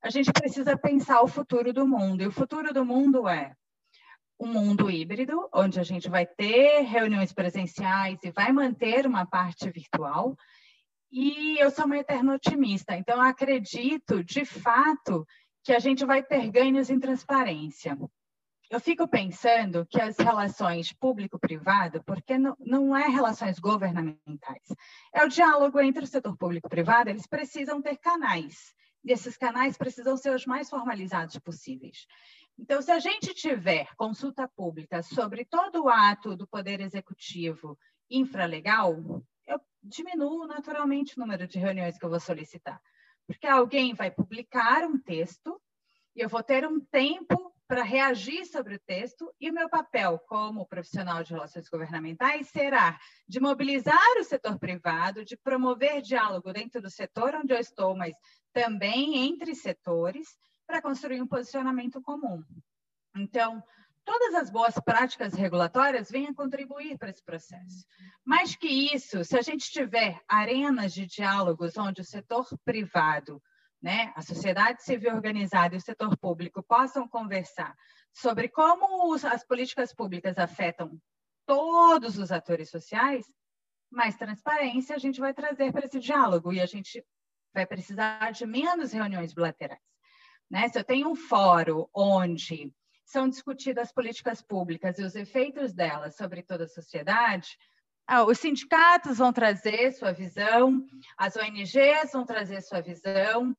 a 0.00 0.10
gente 0.10 0.32
precisa 0.32 0.78
pensar 0.78 1.20
o 1.20 1.26
futuro 1.26 1.72
do 1.72 1.86
mundo. 1.86 2.22
E 2.22 2.26
o 2.28 2.32
futuro 2.32 2.72
do 2.72 2.84
mundo 2.84 3.26
é 3.26 3.52
um 4.38 4.46
mundo 4.46 4.88
híbrido, 4.88 5.48
onde 5.52 5.80
a 5.80 5.82
gente 5.82 6.08
vai 6.08 6.24
ter 6.24 6.82
reuniões 6.82 7.32
presenciais 7.32 8.20
e 8.22 8.30
vai 8.30 8.52
manter 8.52 9.06
uma 9.06 9.26
parte 9.26 9.68
virtual. 9.70 10.36
E 11.10 11.58
eu 11.58 11.70
sou 11.70 11.86
uma 11.86 11.96
eterna 11.96 12.34
otimista, 12.34 12.94
então 12.94 13.20
acredito, 13.20 14.22
de 14.22 14.44
fato, 14.44 15.26
que 15.64 15.72
a 15.72 15.78
gente 15.78 16.04
vai 16.04 16.22
ter 16.22 16.50
ganhos 16.50 16.90
em 16.90 17.00
transparência. 17.00 17.98
Eu 18.70 18.78
fico 18.78 19.08
pensando 19.08 19.86
que 19.86 19.98
as 19.98 20.18
relações 20.18 20.92
público-privado, 20.92 22.04
porque 22.04 22.36
não, 22.36 22.54
não 22.60 22.94
é 22.94 23.08
relações 23.08 23.58
governamentais, 23.58 24.62
é 25.14 25.24
o 25.24 25.28
diálogo 25.28 25.80
entre 25.80 26.04
o 26.04 26.06
setor 26.06 26.36
público 26.36 26.68
e 26.68 26.70
privado, 26.70 27.08
eles 27.08 27.26
precisam 27.26 27.80
ter 27.80 27.96
canais, 27.96 28.74
e 29.02 29.10
esses 29.10 29.38
canais 29.38 29.78
precisam 29.78 30.18
ser 30.18 30.34
os 30.34 30.44
mais 30.44 30.68
formalizados 30.68 31.38
possíveis. 31.38 32.06
Então, 32.58 32.82
se 32.82 32.90
a 32.90 32.98
gente 32.98 33.32
tiver 33.32 33.88
consulta 33.96 34.46
pública 34.48 35.02
sobre 35.02 35.46
todo 35.46 35.84
o 35.84 35.88
ato 35.88 36.36
do 36.36 36.46
Poder 36.46 36.80
Executivo 36.80 37.78
infralegal, 38.10 39.22
eu 39.48 39.60
diminuo 39.82 40.46
naturalmente 40.46 41.16
o 41.16 41.20
número 41.20 41.48
de 41.48 41.58
reuniões 41.58 41.98
que 41.98 42.04
eu 42.04 42.10
vou 42.10 42.20
solicitar, 42.20 42.80
porque 43.26 43.46
alguém 43.46 43.94
vai 43.94 44.10
publicar 44.10 44.84
um 44.84 44.98
texto 44.98 45.60
e 46.14 46.20
eu 46.20 46.28
vou 46.28 46.42
ter 46.42 46.66
um 46.66 46.78
tempo 46.78 47.52
para 47.66 47.82
reagir 47.82 48.46
sobre 48.46 48.76
o 48.76 48.80
texto 48.80 49.30
e 49.38 49.50
o 49.50 49.52
meu 49.52 49.68
papel 49.68 50.18
como 50.26 50.66
profissional 50.66 51.22
de 51.22 51.32
relações 51.32 51.68
governamentais 51.68 52.48
será 52.48 52.98
de 53.26 53.40
mobilizar 53.40 54.16
o 54.18 54.24
setor 54.24 54.58
privado, 54.58 55.24
de 55.24 55.36
promover 55.36 56.00
diálogo 56.00 56.52
dentro 56.52 56.80
do 56.80 56.88
setor 56.88 57.34
onde 57.34 57.52
eu 57.52 57.58
estou, 57.58 57.94
mas 57.94 58.14
também 58.54 59.26
entre 59.26 59.54
setores, 59.54 60.38
para 60.66 60.82
construir 60.82 61.20
um 61.22 61.26
posicionamento 61.26 62.00
comum. 62.02 62.42
Então, 63.16 63.62
todas 64.08 64.34
as 64.36 64.48
boas 64.48 64.74
práticas 64.82 65.34
regulatórias 65.34 66.10
vêm 66.10 66.28
a 66.28 66.34
contribuir 66.34 66.96
para 66.96 67.10
esse 67.10 67.22
processo. 67.22 67.84
Mais 68.24 68.56
que 68.56 68.66
isso, 68.66 69.22
se 69.22 69.36
a 69.36 69.42
gente 69.42 69.70
tiver 69.70 70.18
arenas 70.26 70.94
de 70.94 71.04
diálogos 71.04 71.76
onde 71.76 72.00
o 72.00 72.04
setor 72.04 72.48
privado 72.64 73.42
né, 73.82 74.10
a 74.16 74.22
sociedade 74.22 74.82
civil 74.82 75.14
organizada 75.14 75.74
e 75.74 75.78
o 75.78 75.80
setor 75.80 76.16
público 76.16 76.62
possam 76.62 77.06
conversar 77.06 77.76
sobre 78.10 78.48
como 78.48 79.14
as 79.14 79.44
políticas 79.44 79.94
públicas 79.94 80.38
afetam 80.38 80.98
todos 81.46 82.16
os 82.16 82.32
atores 82.32 82.70
sociais, 82.70 83.26
mais 83.90 84.16
transparência 84.16 84.96
a 84.96 84.98
gente 84.98 85.20
vai 85.20 85.34
trazer 85.34 85.70
para 85.70 85.84
esse 85.84 86.00
diálogo 86.00 86.50
e 86.50 86.62
a 86.62 86.66
gente 86.66 87.04
vai 87.52 87.66
precisar 87.66 88.32
de 88.32 88.46
menos 88.46 88.90
reuniões 88.90 89.34
bilaterais. 89.34 89.80
Né? 90.50 90.66
Se 90.70 90.78
eu 90.78 90.84
tenho 90.84 91.10
um 91.10 91.14
fórum 91.14 91.86
onde 91.94 92.72
são 93.08 93.26
discutidas 93.26 93.90
políticas 93.90 94.42
públicas 94.42 94.98
e 94.98 95.02
os 95.02 95.16
efeitos 95.16 95.72
delas 95.72 96.14
sobre 96.14 96.42
toda 96.42 96.64
a 96.64 96.68
sociedade, 96.68 97.56
ah, 98.06 98.24
os 98.24 98.38
sindicatos 98.38 99.16
vão 99.16 99.32
trazer 99.32 99.92
sua 99.92 100.12
visão, 100.12 100.86
as 101.16 101.34
ONGs 101.34 102.12
vão 102.12 102.26
trazer 102.26 102.60
sua 102.60 102.82
visão, 102.82 103.56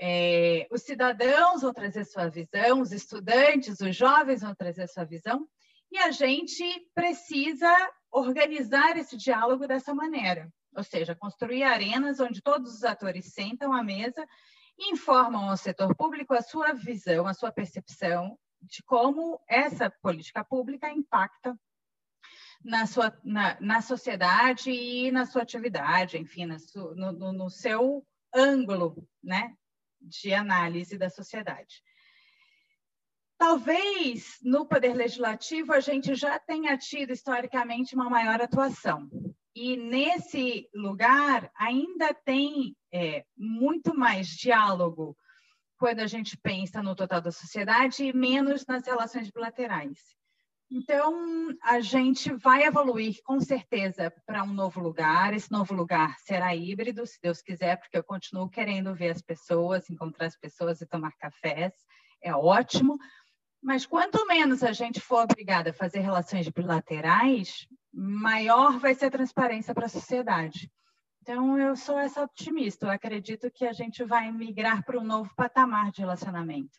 é, 0.00 0.66
os 0.70 0.82
cidadãos 0.82 1.60
vão 1.60 1.74
trazer 1.74 2.04
sua 2.06 2.28
visão, 2.28 2.80
os 2.80 2.90
estudantes, 2.90 3.80
os 3.80 3.94
jovens 3.94 4.40
vão 4.40 4.54
trazer 4.54 4.88
sua 4.88 5.04
visão, 5.04 5.46
e 5.92 5.98
a 5.98 6.10
gente 6.10 6.64
precisa 6.94 7.70
organizar 8.10 8.96
esse 8.96 9.16
diálogo 9.16 9.66
dessa 9.66 9.94
maneira, 9.94 10.50
ou 10.74 10.82
seja, 10.82 11.14
construir 11.14 11.64
arenas 11.64 12.18
onde 12.18 12.42
todos 12.42 12.74
os 12.74 12.84
atores 12.84 13.32
sentam 13.34 13.74
à 13.74 13.84
mesa 13.84 14.26
e 14.78 14.90
informam 14.90 15.50
ao 15.50 15.56
setor 15.56 15.94
público 15.94 16.32
a 16.32 16.40
sua 16.40 16.72
visão, 16.72 17.26
a 17.26 17.34
sua 17.34 17.52
percepção 17.52 18.38
de 18.62 18.82
como 18.82 19.40
essa 19.48 19.90
política 19.90 20.44
pública 20.44 20.90
impacta 20.90 21.58
na, 22.64 22.86
sua, 22.86 23.16
na, 23.24 23.56
na 23.60 23.82
sociedade 23.82 24.70
e 24.70 25.10
na 25.10 25.26
sua 25.26 25.42
atividade, 25.42 26.18
enfim, 26.18 26.58
su, 26.58 26.94
no, 26.94 27.12
no, 27.12 27.32
no 27.32 27.50
seu 27.50 28.06
ângulo 28.34 29.06
né, 29.22 29.54
de 30.00 30.34
análise 30.34 30.98
da 30.98 31.08
sociedade. 31.08 31.82
Talvez 33.38 34.38
no 34.42 34.66
Poder 34.66 34.94
Legislativo 34.94 35.72
a 35.72 35.80
gente 35.80 36.14
já 36.14 36.38
tenha 36.38 36.76
tido 36.78 37.12
historicamente 37.12 37.94
uma 37.94 38.08
maior 38.08 38.40
atuação. 38.40 39.08
E 39.54 39.76
nesse 39.76 40.68
lugar 40.74 41.50
ainda 41.54 42.12
tem 42.14 42.76
é, 42.92 43.24
muito 43.36 43.94
mais 43.94 44.28
diálogo 44.28 45.16
quando 45.78 46.00
a 46.00 46.06
gente 46.06 46.36
pensa 46.36 46.82
no 46.82 46.94
total 46.94 47.20
da 47.20 47.30
sociedade 47.30 48.04
e 48.04 48.12
menos 48.12 48.64
nas 48.66 48.86
relações 48.86 49.30
bilaterais. 49.30 49.98
Então, 50.70 51.56
a 51.62 51.78
gente 51.80 52.32
vai 52.32 52.64
evoluir 52.64 53.20
com 53.24 53.40
certeza 53.40 54.12
para 54.26 54.42
um 54.42 54.52
novo 54.52 54.80
lugar. 54.80 55.32
Esse 55.32 55.50
novo 55.52 55.72
lugar 55.72 56.18
será 56.18 56.56
híbrido, 56.56 57.06
se 57.06 57.20
Deus 57.22 57.40
quiser, 57.40 57.76
porque 57.76 57.96
eu 57.96 58.02
continuo 58.02 58.48
querendo 58.48 58.94
ver 58.94 59.10
as 59.10 59.22
pessoas, 59.22 59.88
encontrar 59.88 60.26
as 60.26 60.36
pessoas 60.36 60.80
e 60.80 60.86
tomar 60.86 61.12
cafés. 61.18 61.72
É 62.20 62.34
ótimo. 62.34 62.98
Mas 63.62 63.86
quanto 63.86 64.26
menos 64.26 64.64
a 64.64 64.72
gente 64.72 65.00
for 65.00 65.22
obrigada 65.22 65.70
a 65.70 65.74
fazer 65.74 66.00
relações 66.00 66.48
bilaterais, 66.48 67.66
maior 67.92 68.78
vai 68.78 68.94
ser 68.94 69.06
a 69.06 69.10
transparência 69.10 69.72
para 69.72 69.86
a 69.86 69.88
sociedade. 69.88 70.70
Então, 71.28 71.58
eu 71.58 71.74
sou 71.74 71.98
essa 71.98 72.22
otimista. 72.22 72.86
Eu 72.86 72.90
acredito 72.90 73.50
que 73.50 73.66
a 73.66 73.72
gente 73.72 74.04
vai 74.04 74.30
migrar 74.30 74.84
para 74.84 74.96
um 74.96 75.02
novo 75.02 75.28
patamar 75.34 75.90
de 75.90 76.00
relacionamento. 76.02 76.78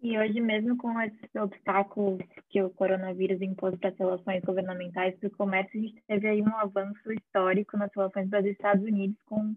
E 0.00 0.18
hoje, 0.18 0.40
mesmo 0.40 0.78
com 0.78 0.98
esses 0.98 1.28
obstáculos 1.34 2.18
que 2.48 2.62
o 2.62 2.70
coronavírus 2.70 3.42
impôs 3.42 3.78
para 3.78 3.90
as 3.90 3.98
relações 3.98 4.42
governamentais 4.44 5.14
para 5.18 5.28
o 5.28 5.36
comércio, 5.36 5.78
a 5.78 5.82
gente 5.82 6.02
teve 6.08 6.26
aí 6.26 6.40
um 6.40 6.56
avanço 6.56 7.12
histórico 7.12 7.76
nas 7.76 7.90
relações 7.94 8.30
Brasil 8.30 8.52
Estados 8.52 8.82
Unidos 8.82 9.18
com 9.26 9.54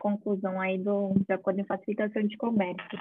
conclusão 0.00 0.58
aí 0.58 0.78
do, 0.78 1.12
do 1.12 1.30
acordo 1.30 1.60
de 1.60 1.68
facilitação 1.68 2.22
de 2.22 2.38
comércio. 2.38 2.98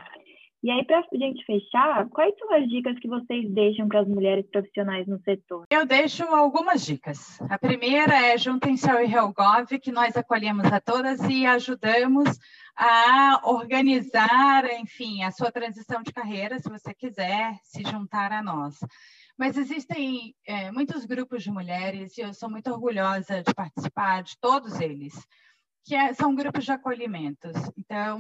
E 0.64 0.72
aí, 0.72 0.84
para 0.86 1.00
a 1.00 1.18
gente 1.18 1.46
fechar, 1.46 2.10
quais 2.10 2.34
são 2.40 2.52
as 2.54 2.68
dicas 2.68 2.98
que 3.00 3.08
vocês 3.08 3.48
deixam 3.54 3.88
para 3.88 4.02
as 4.02 4.08
mulheres 4.08 4.46
profissionais 4.50 5.06
no 5.06 5.22
setor? 5.22 5.66
Eu 5.70 5.86
deixo 5.86 6.24
algumas 6.24 6.84
dicas. 6.84 7.40
A 7.48 7.60
primeira 7.60 8.16
é 8.16 8.38
juntem-se 8.38 8.90
ao 8.90 9.02
IRELGOV, 9.02 9.80
que 9.80 9.92
nós 9.92 10.18
acolhemos 10.18 10.66
a 10.66 10.82
todas 10.82 11.20
e 11.30 11.46
ajudamos 11.46 12.40
a 12.76 13.40
organizar, 13.44 14.66
enfim, 14.80 15.24
a 15.24 15.32
sua 15.32 15.52
transição 15.52 16.02
de 16.02 16.12
carreira, 16.12 16.60
se 16.60 16.70
você 16.70 16.92
quiser 16.94 17.56
se 17.64 17.84
juntar 17.84 18.32
a 18.32 18.42
nós. 18.42 18.80
Mas 19.38 19.58
existem 19.58 20.34
é, 20.46 20.72
muitos 20.72 21.06
grupos 21.06 21.44
de 21.44 21.52
mulheres 21.52 22.18
e 22.18 22.22
eu 22.22 22.34
sou 22.34 22.50
muito 22.50 22.72
orgulhosa 22.72 23.44
de 23.44 23.54
participar 23.54 24.24
de 24.24 24.36
todos 24.40 24.82
eles, 24.82 25.14
que 25.86 25.94
é, 25.94 26.14
são 26.16 26.34
grupos 26.34 26.66
de 26.66 26.72
acolhimentos. 26.72 27.54
Então, 27.78 28.20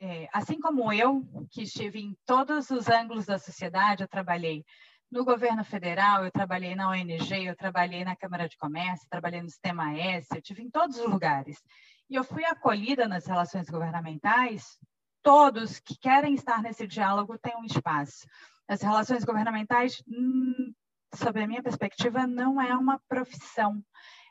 é, 0.00 0.28
assim 0.32 0.58
como 0.58 0.90
eu, 0.92 1.22
que 1.50 1.62
estive 1.62 2.00
em 2.00 2.16
todos 2.24 2.70
os 2.70 2.88
ângulos 2.88 3.26
da 3.26 3.38
sociedade, 3.38 4.02
eu 4.02 4.08
trabalhei 4.08 4.64
no 5.10 5.24
governo 5.24 5.62
federal, 5.62 6.24
eu 6.24 6.30
trabalhei 6.30 6.74
na 6.74 6.88
ONG, 6.88 7.44
eu 7.44 7.54
trabalhei 7.54 8.02
na 8.02 8.16
Câmara 8.16 8.48
de 8.48 8.56
Comércio, 8.56 9.08
trabalhei 9.10 9.42
no 9.42 9.50
Sistema 9.50 9.94
S, 9.94 10.28
eu 10.34 10.40
tive 10.40 10.62
em 10.62 10.70
todos 10.70 10.98
os 10.98 11.06
lugares. 11.06 11.62
E 12.08 12.14
eu 12.14 12.24
fui 12.24 12.44
acolhida 12.44 13.06
nas 13.06 13.26
relações 13.26 13.68
governamentais. 13.68 14.78
Todos 15.22 15.78
que 15.80 15.98
querem 15.98 16.34
estar 16.34 16.62
nesse 16.62 16.86
diálogo 16.86 17.38
têm 17.38 17.56
um 17.56 17.64
espaço. 17.64 18.26
As 18.66 18.80
relações 18.80 19.24
governamentais, 19.24 20.02
hum, 20.08 20.72
sob 21.14 21.42
a 21.42 21.46
minha 21.46 21.62
perspectiva, 21.62 22.26
não 22.26 22.60
é 22.60 22.74
uma 22.74 22.98
profissão. 23.06 23.84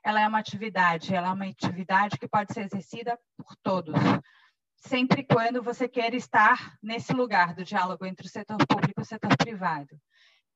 Ela 0.03 0.21
é 0.21 0.27
uma 0.27 0.39
atividade, 0.39 1.13
ela 1.13 1.27
é 1.27 1.32
uma 1.32 1.45
atividade 1.45 2.17
que 2.17 2.27
pode 2.27 2.53
ser 2.53 2.62
exercida 2.62 3.19
por 3.38 3.55
todos 3.62 3.93
sempre 4.79 5.23
quando 5.23 5.61
você 5.61 5.87
quer 5.87 6.13
estar 6.13 6.77
nesse 6.81 7.13
lugar 7.13 7.53
do 7.53 7.63
diálogo 7.63 8.05
entre 8.05 8.27
o 8.27 8.29
setor 8.29 8.57
público 8.67 9.01
e 9.01 9.03
o 9.03 9.05
setor 9.05 9.35
privado. 9.37 9.99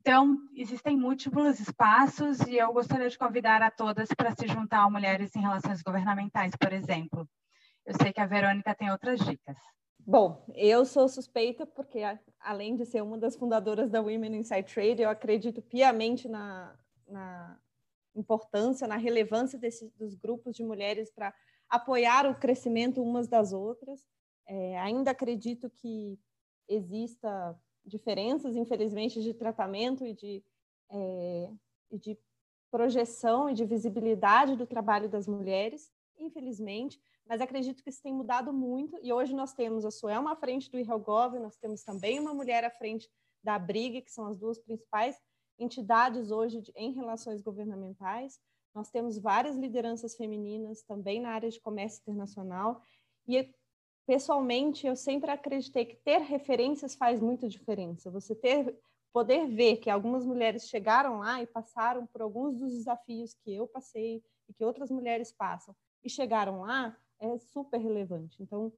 Então, 0.02 0.38
existem 0.54 0.98
múltiplos 0.98 1.60
espaços 1.60 2.42
e 2.42 2.58
eu 2.58 2.74
gostaria 2.74 3.10
de 3.10 3.18
convidar 3.18 3.62
a 3.62 3.72
todas 3.72 4.10
para 4.10 4.36
se 4.36 4.48
juntar 4.48 4.80
a 4.80 4.90
mulheres 4.90 5.34
em 5.36 5.40
relações 5.40 5.82
governamentais, 5.82 6.54
por 6.58 6.74
exemplo. 6.74 7.28
Eu 7.86 7.94
sei 8.02 8.12
que 8.12 8.20
a 8.20 8.26
Verônica 8.26 8.76
tem 8.76 8.92
outras 8.92 9.20
dicas. 9.20 9.58
Bom, 10.06 10.46
eu 10.54 10.84
sou 10.84 11.08
suspeita 11.08 11.66
porque, 11.66 12.02
além 12.42 12.76
de 12.76 12.86
ser 12.86 13.02
uma 13.02 13.18
das 13.18 13.38
fundadoras 13.38 13.90
da 13.90 14.02
Women 14.02 14.36
Inside 14.36 14.64
Trade, 14.64 15.02
eu 15.02 15.10
acredito 15.10 15.62
piamente 15.62 16.28
na, 16.28 16.78
na 17.08 17.58
importância, 18.14 18.86
na 18.86 18.98
relevância 18.98 19.58
desse, 19.58 19.90
dos 19.98 20.16
grupos 20.16 20.54
de 20.54 20.64
mulheres 20.64 21.10
para 21.10 21.34
apoiar 21.74 22.30
o 22.30 22.36
crescimento 22.36 23.02
umas 23.02 23.28
das 23.28 23.52
outras. 23.52 24.06
É, 24.48 24.78
ainda 24.78 25.10
acredito 25.10 25.72
que 25.72 26.20
exista 26.70 27.60
diferenças, 27.84 28.56
infelizmente, 28.56 29.24
de 29.24 29.34
tratamento 29.34 30.06
e 30.06 30.14
de, 30.14 30.44
é, 30.92 31.50
de 31.92 32.16
projeção 32.70 33.50
e 33.50 33.56
de 33.56 33.66
visibilidade 33.66 34.56
do 34.56 34.68
trabalho 34.68 35.10
das 35.10 35.28
mulheres, 35.28 35.92
infelizmente, 36.20 37.02
mas 37.26 37.42
acredito 37.42 37.82
que 37.82 37.90
isso 37.90 38.04
tem 38.04 38.14
mudado 38.14 38.54
muito 38.54 39.00
e 39.02 39.12
hoje 39.12 39.34
nós 39.34 39.54
temos 39.54 39.84
a 39.84 39.90
Suelma 39.90 40.34
à 40.34 40.36
frente 40.36 40.70
do 40.70 40.78
IRELGOV, 40.78 41.40
nós 41.40 41.58
temos 41.58 41.84
também 41.84 42.20
uma 42.20 42.36
mulher 42.36 42.64
à 42.64 42.70
frente 42.70 43.10
da 43.44 43.58
BRIG, 43.58 44.04
que 44.04 44.12
são 44.12 44.28
as 44.28 44.38
duas 44.38 44.60
principais 44.60 45.20
entidades 45.58 46.30
hoje 46.30 46.62
de, 46.62 46.72
em 46.76 46.92
relações 46.92 47.42
governamentais. 47.42 48.40
Nós 48.74 48.90
temos 48.90 49.18
várias 49.20 49.56
lideranças 49.56 50.16
femininas 50.16 50.82
também 50.82 51.22
na 51.22 51.30
área 51.30 51.50
de 51.50 51.60
comércio 51.60 52.02
internacional. 52.02 52.82
E, 53.28 53.54
pessoalmente, 54.06 54.88
eu 54.88 54.96
sempre 54.96 55.30
acreditei 55.30 55.86
que 55.86 55.96
ter 55.98 56.20
referências 56.22 56.96
faz 56.96 57.22
muita 57.22 57.48
diferença. 57.48 58.10
Você 58.10 58.34
ter, 58.34 58.78
poder 59.14 59.48
ver 59.48 59.78
que 59.78 59.90
algumas 59.90 60.26
mulheres 60.26 60.68
chegaram 60.68 61.20
lá 61.20 61.42
e 61.42 61.48
passaram 61.48 62.08
por 62.08 62.22
alguns 62.22 62.58
dos 62.58 62.74
desafios 62.74 63.34
que 63.34 63.54
eu 63.54 63.68
passei 63.68 64.24
e 64.50 64.54
que 64.54 64.66
outras 64.66 64.90
mulheres 64.90 65.32
passam 65.32 65.76
e 66.04 66.10
chegaram 66.10 66.62
lá 66.62 66.98
é 67.20 67.38
super 67.38 67.80
relevante. 67.80 68.42
Então, 68.42 68.74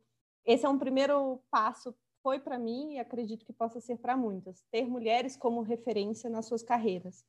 esse 0.45 0.65
é 0.65 0.69
um 0.69 0.77
primeiro 0.77 1.41
passo 1.49 1.95
foi 2.21 2.39
para 2.39 2.57
mim 2.57 2.93
e 2.93 2.99
acredito 2.99 3.45
que 3.45 3.53
possa 3.53 3.79
ser 3.79 3.97
para 3.97 4.17
muitas, 4.17 4.63
ter 4.71 4.87
mulheres 4.87 5.37
como 5.37 5.61
referência 5.61 6.27
nas 6.27 6.47
suas 6.47 6.63
carreiras 6.63 7.23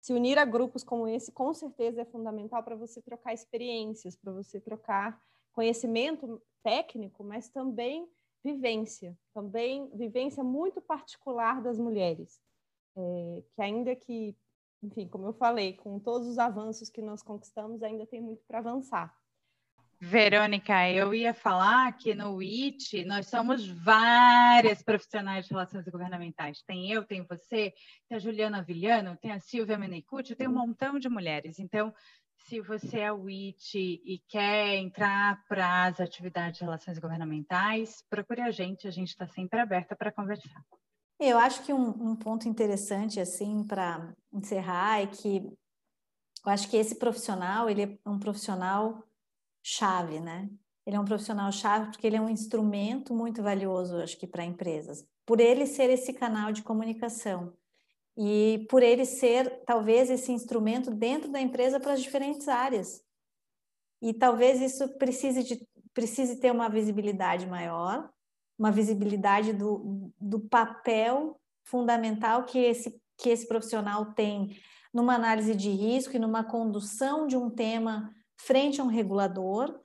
se 0.00 0.12
unir 0.12 0.38
a 0.38 0.44
grupos 0.44 0.84
como 0.84 1.08
esse, 1.08 1.32
com 1.32 1.52
certeza 1.52 2.02
é 2.02 2.04
fundamental 2.04 2.62
para 2.62 2.76
você 2.76 3.02
trocar 3.02 3.34
experiências, 3.34 4.16
para 4.16 4.32
você 4.32 4.60
trocar 4.60 5.20
conhecimento 5.52 6.40
técnico, 6.62 7.24
mas 7.24 7.48
também 7.48 8.08
vivência, 8.44 9.18
também 9.34 9.90
vivência 9.94 10.44
muito 10.44 10.80
particular 10.80 11.60
das 11.60 11.78
mulheres, 11.78 12.40
é, 12.96 13.42
que 13.52 13.62
ainda 13.62 13.96
que, 13.96 14.36
enfim, 14.82 15.08
como 15.08 15.26
eu 15.26 15.32
falei, 15.32 15.72
com 15.72 15.98
todos 15.98 16.28
os 16.28 16.38
avanços 16.38 16.88
que 16.88 17.02
nós 17.02 17.22
conquistamos, 17.22 17.82
ainda 17.82 18.06
tem 18.06 18.20
muito 18.20 18.44
para 18.46 18.58
avançar. 18.58 19.16
Verônica, 19.98 20.90
eu 20.90 21.14
ia 21.14 21.32
falar 21.32 21.90
que 21.96 22.14
no 22.14 22.42
IT 22.42 23.04
nós 23.06 23.28
somos 23.28 23.66
várias 23.66 24.82
profissionais 24.82 25.46
de 25.46 25.52
relações 25.52 25.88
governamentais. 25.88 26.62
Tem 26.66 26.92
eu, 26.92 27.02
tem 27.02 27.22
você, 27.22 27.72
tem 28.06 28.16
a 28.16 28.18
Juliana 28.18 28.62
Vilhano, 28.62 29.16
tem 29.16 29.32
a 29.32 29.40
Silvia 29.40 29.78
Menecucci, 29.78 30.34
tem 30.34 30.48
um 30.48 30.52
montão 30.52 30.98
de 30.98 31.08
mulheres. 31.08 31.58
Então, 31.58 31.94
se 32.36 32.60
você 32.60 33.00
é 33.00 33.12
o 33.12 33.28
IT 33.28 33.74
e 33.74 34.22
quer 34.28 34.76
entrar 34.76 35.42
para 35.48 35.86
as 35.86 35.98
atividades 35.98 36.58
de 36.58 36.64
relações 36.64 36.98
governamentais, 36.98 38.04
procure 38.10 38.42
a 38.42 38.50
gente, 38.50 38.86
a 38.86 38.90
gente 38.90 39.08
está 39.08 39.26
sempre 39.26 39.58
aberta 39.60 39.96
para 39.96 40.12
conversar. 40.12 40.62
Eu 41.18 41.38
acho 41.38 41.64
que 41.64 41.72
um, 41.72 42.10
um 42.10 42.14
ponto 42.14 42.46
interessante, 42.46 43.18
assim, 43.18 43.64
para 43.66 44.12
encerrar, 44.30 45.00
é 45.00 45.06
que 45.06 45.38
eu 46.44 46.52
acho 46.52 46.68
que 46.68 46.76
esse 46.76 46.96
profissional, 46.96 47.70
ele 47.70 47.82
é 47.82 48.08
um 48.08 48.18
profissional 48.18 49.02
chave, 49.68 50.20
né? 50.20 50.48
Ele 50.86 50.94
é 50.94 51.00
um 51.00 51.04
profissional 51.04 51.50
chave 51.50 51.90
porque 51.90 52.06
ele 52.06 52.14
é 52.14 52.20
um 52.20 52.28
instrumento 52.28 53.12
muito 53.12 53.42
valioso, 53.42 53.96
acho 53.96 54.16
que 54.16 54.26
para 54.26 54.44
empresas, 54.44 55.04
por 55.26 55.40
ele 55.40 55.66
ser 55.66 55.90
esse 55.90 56.12
canal 56.12 56.52
de 56.52 56.62
comunicação. 56.62 57.52
e 58.18 58.66
por 58.70 58.82
ele 58.82 59.04
ser 59.04 59.62
talvez 59.66 60.08
esse 60.08 60.32
instrumento 60.32 60.90
dentro 60.90 61.30
da 61.30 61.38
empresa 61.38 61.78
para 61.78 61.92
as 61.92 62.00
diferentes 62.00 62.48
áreas. 62.48 63.02
E 64.00 64.14
talvez 64.14 64.62
isso 64.62 64.88
precise, 64.96 65.42
de, 65.42 65.68
precise 65.92 66.36
ter 66.36 66.50
uma 66.50 66.68
visibilidade 66.70 67.46
maior, 67.46 68.10
uma 68.58 68.70
visibilidade 68.72 69.52
do, 69.52 70.10
do 70.18 70.40
papel 70.40 71.38
fundamental 71.64 72.44
que 72.44 72.58
esse, 72.58 72.98
que 73.18 73.28
esse 73.28 73.46
profissional 73.46 74.14
tem 74.14 74.56
numa 74.94 75.14
análise 75.14 75.54
de 75.54 75.68
risco 75.68 76.16
e 76.16 76.18
numa 76.18 76.42
condução 76.42 77.26
de 77.26 77.36
um 77.36 77.50
tema 77.50 78.15
frente 78.36 78.80
a 78.80 78.84
um 78.84 78.88
regulador. 78.88 79.80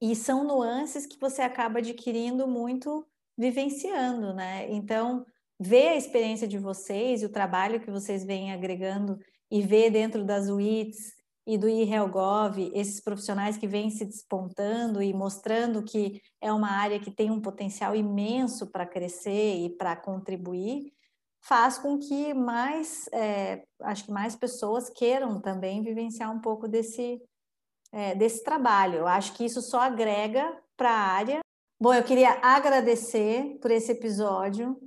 E 0.00 0.16
são 0.16 0.44
nuances 0.44 1.06
que 1.06 1.18
você 1.18 1.42
acaba 1.42 1.78
adquirindo 1.78 2.48
muito 2.48 3.06
vivenciando, 3.36 4.32
né? 4.34 4.70
Então, 4.70 5.24
ver 5.58 5.88
a 5.88 5.96
experiência 5.96 6.48
de 6.48 6.58
vocês 6.58 7.22
e 7.22 7.26
o 7.26 7.32
trabalho 7.32 7.80
que 7.80 7.90
vocês 7.90 8.24
vêm 8.24 8.52
agregando 8.52 9.18
e 9.50 9.60
ver 9.60 9.90
dentro 9.90 10.24
das 10.24 10.48
UITs 10.48 11.12
e 11.46 11.58
do 11.58 11.68
IRELGOV 11.68 12.70
esses 12.74 13.00
profissionais 13.00 13.56
que 13.56 13.66
vêm 13.66 13.90
se 13.90 14.04
despontando 14.04 15.02
e 15.02 15.12
mostrando 15.12 15.82
que 15.82 16.22
é 16.40 16.52
uma 16.52 16.70
área 16.70 17.00
que 17.00 17.10
tem 17.10 17.30
um 17.30 17.40
potencial 17.40 17.94
imenso 17.94 18.68
para 18.68 18.86
crescer 18.86 19.56
e 19.56 19.70
para 19.70 19.96
contribuir, 19.96 20.92
faz 21.40 21.78
com 21.78 21.98
que 21.98 22.32
mais, 22.34 23.08
é, 23.12 23.64
acho 23.82 24.04
que 24.04 24.12
mais 24.12 24.36
pessoas 24.36 24.90
queiram 24.90 25.40
também 25.40 25.82
vivenciar 25.82 26.30
um 26.30 26.40
pouco 26.40 26.68
desse, 26.68 27.20
é, 27.92 28.14
desse 28.14 28.42
trabalho. 28.42 28.98
Eu 28.98 29.06
acho 29.06 29.34
que 29.34 29.44
isso 29.44 29.60
só 29.60 29.80
agrega 29.80 30.56
para 30.76 30.90
a 30.90 30.98
área. 30.98 31.40
Bom, 31.80 31.94
eu 31.94 32.04
queria 32.04 32.38
agradecer 32.42 33.58
por 33.60 33.70
esse 33.70 33.92
episódio 33.92 34.78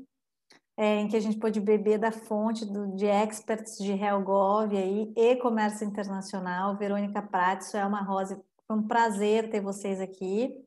é, 0.78 1.00
em 1.00 1.08
que 1.08 1.16
a 1.16 1.20
gente 1.20 1.38
pôde 1.38 1.60
beber 1.60 2.00
da 2.00 2.12
fonte 2.12 2.66
do, 2.66 2.96
de 2.96 3.06
experts 3.06 3.78
de 3.78 3.92
HealthGov 3.92 4.76
aí, 4.76 5.14
e 5.16 5.36
comércio 5.38 5.86
internacional. 5.86 6.78
Verônica 6.78 7.22
Prates, 7.22 7.74
é 7.74 7.86
uma 7.86 8.02
Rosa, 8.02 8.44
foi 8.68 8.78
um 8.78 8.88
prazer 8.88 9.50
ter 9.50 9.62
vocês 9.62 10.00
aqui 10.00 10.64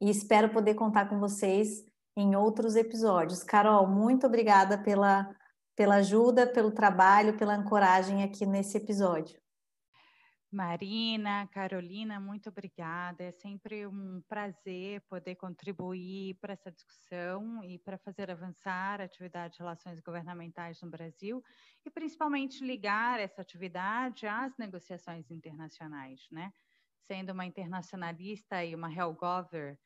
e 0.00 0.10
espero 0.10 0.50
poder 0.50 0.74
contar 0.74 1.08
com 1.08 1.18
vocês 1.18 1.84
em 2.16 2.34
outros 2.34 2.76
episódios. 2.76 3.42
Carol, 3.42 3.86
muito 3.86 4.26
obrigada 4.26 4.78
pela, 4.78 5.30
pela 5.76 5.96
ajuda, 5.96 6.46
pelo 6.46 6.70
trabalho, 6.70 7.36
pela 7.36 7.54
ancoragem 7.54 8.22
aqui 8.22 8.46
nesse 8.46 8.76
episódio. 8.76 9.38
Marina, 10.56 11.46
Carolina, 11.48 12.18
muito 12.18 12.48
obrigada. 12.48 13.22
É 13.22 13.30
sempre 13.30 13.86
um 13.86 14.22
prazer 14.26 15.02
poder 15.02 15.34
contribuir 15.34 16.38
para 16.40 16.54
essa 16.54 16.72
discussão 16.72 17.62
e 17.62 17.78
para 17.78 17.98
fazer 17.98 18.30
avançar 18.30 19.02
a 19.02 19.04
atividade 19.04 19.52
de 19.52 19.58
relações 19.58 20.00
governamentais 20.00 20.80
no 20.80 20.88
Brasil 20.88 21.42
e 21.84 21.90
principalmente 21.90 22.64
ligar 22.64 23.20
essa 23.20 23.42
atividade 23.42 24.26
às 24.26 24.56
negociações 24.56 25.30
internacionais, 25.30 26.26
né? 26.32 26.50
Sendo 27.06 27.34
uma 27.34 27.44
internacionalista 27.44 28.64
e 28.64 28.74
uma 28.74 28.90
Hellgover, 28.90 29.78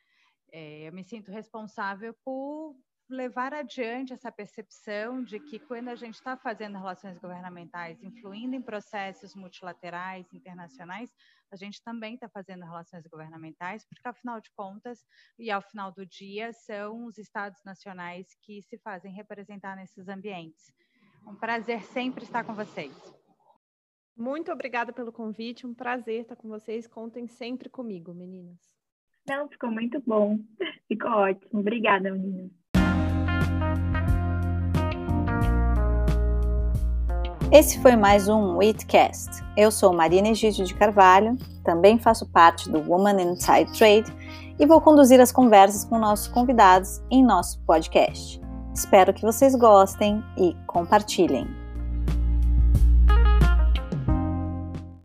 é, 0.52 0.86
eu 0.86 0.92
me 0.92 1.02
sinto 1.02 1.32
responsável 1.32 2.14
por 2.24 2.76
levar 3.10 3.52
adiante 3.52 4.12
essa 4.12 4.30
percepção 4.30 5.22
de 5.22 5.38
que 5.38 5.58
quando 5.58 5.88
a 5.88 5.94
gente 5.94 6.14
está 6.14 6.36
fazendo 6.36 6.78
relações 6.78 7.18
governamentais, 7.18 8.02
influindo 8.02 8.54
em 8.54 8.62
processos 8.62 9.34
multilaterais, 9.34 10.32
internacionais, 10.32 11.12
a 11.50 11.56
gente 11.56 11.82
também 11.82 12.14
está 12.14 12.28
fazendo 12.28 12.64
relações 12.64 13.06
governamentais, 13.06 13.84
porque 13.86 14.06
afinal 14.06 14.40
de 14.40 14.50
contas, 14.52 15.04
e 15.38 15.50
ao 15.50 15.60
final 15.60 15.92
do 15.92 16.06
dia, 16.06 16.52
são 16.52 17.06
os 17.06 17.18
estados 17.18 17.60
nacionais 17.64 18.28
que 18.42 18.62
se 18.62 18.78
fazem 18.78 19.12
representar 19.12 19.76
nesses 19.76 20.08
ambientes. 20.08 20.72
Um 21.26 21.34
prazer 21.34 21.82
sempre 21.82 22.24
estar 22.24 22.44
com 22.44 22.54
vocês. 22.54 22.94
Muito 24.16 24.52
obrigada 24.52 24.92
pelo 24.92 25.12
convite, 25.12 25.66
um 25.66 25.74
prazer 25.74 26.22
estar 26.22 26.36
com 26.36 26.48
vocês. 26.48 26.86
Contem 26.86 27.26
sempre 27.26 27.68
comigo, 27.68 28.12
meninas. 28.12 28.58
Não, 29.28 29.48
ficou 29.48 29.70
muito 29.70 30.00
bom. 30.00 30.38
Ficou 30.88 31.10
ótimo. 31.10 31.60
Obrigada, 31.60 32.10
meninas. 32.10 32.59
Esse 37.52 37.80
foi 37.80 37.96
mais 37.96 38.28
um 38.28 38.58
Witcast. 38.58 39.44
Eu 39.56 39.72
sou 39.72 39.92
Marina 39.92 40.28
Egídio 40.28 40.64
de 40.64 40.72
Carvalho, 40.72 41.36
também 41.64 41.98
faço 41.98 42.24
parte 42.30 42.70
do 42.70 42.78
Woman 42.78 43.20
Inside 43.20 43.76
Trade 43.76 44.14
e 44.56 44.64
vou 44.64 44.80
conduzir 44.80 45.20
as 45.20 45.32
conversas 45.32 45.84
com 45.84 45.98
nossos 45.98 46.28
convidados 46.28 47.02
em 47.10 47.24
nosso 47.24 47.60
podcast. 47.66 48.40
Espero 48.72 49.12
que 49.12 49.22
vocês 49.22 49.56
gostem 49.56 50.22
e 50.38 50.54
compartilhem. 50.68 51.59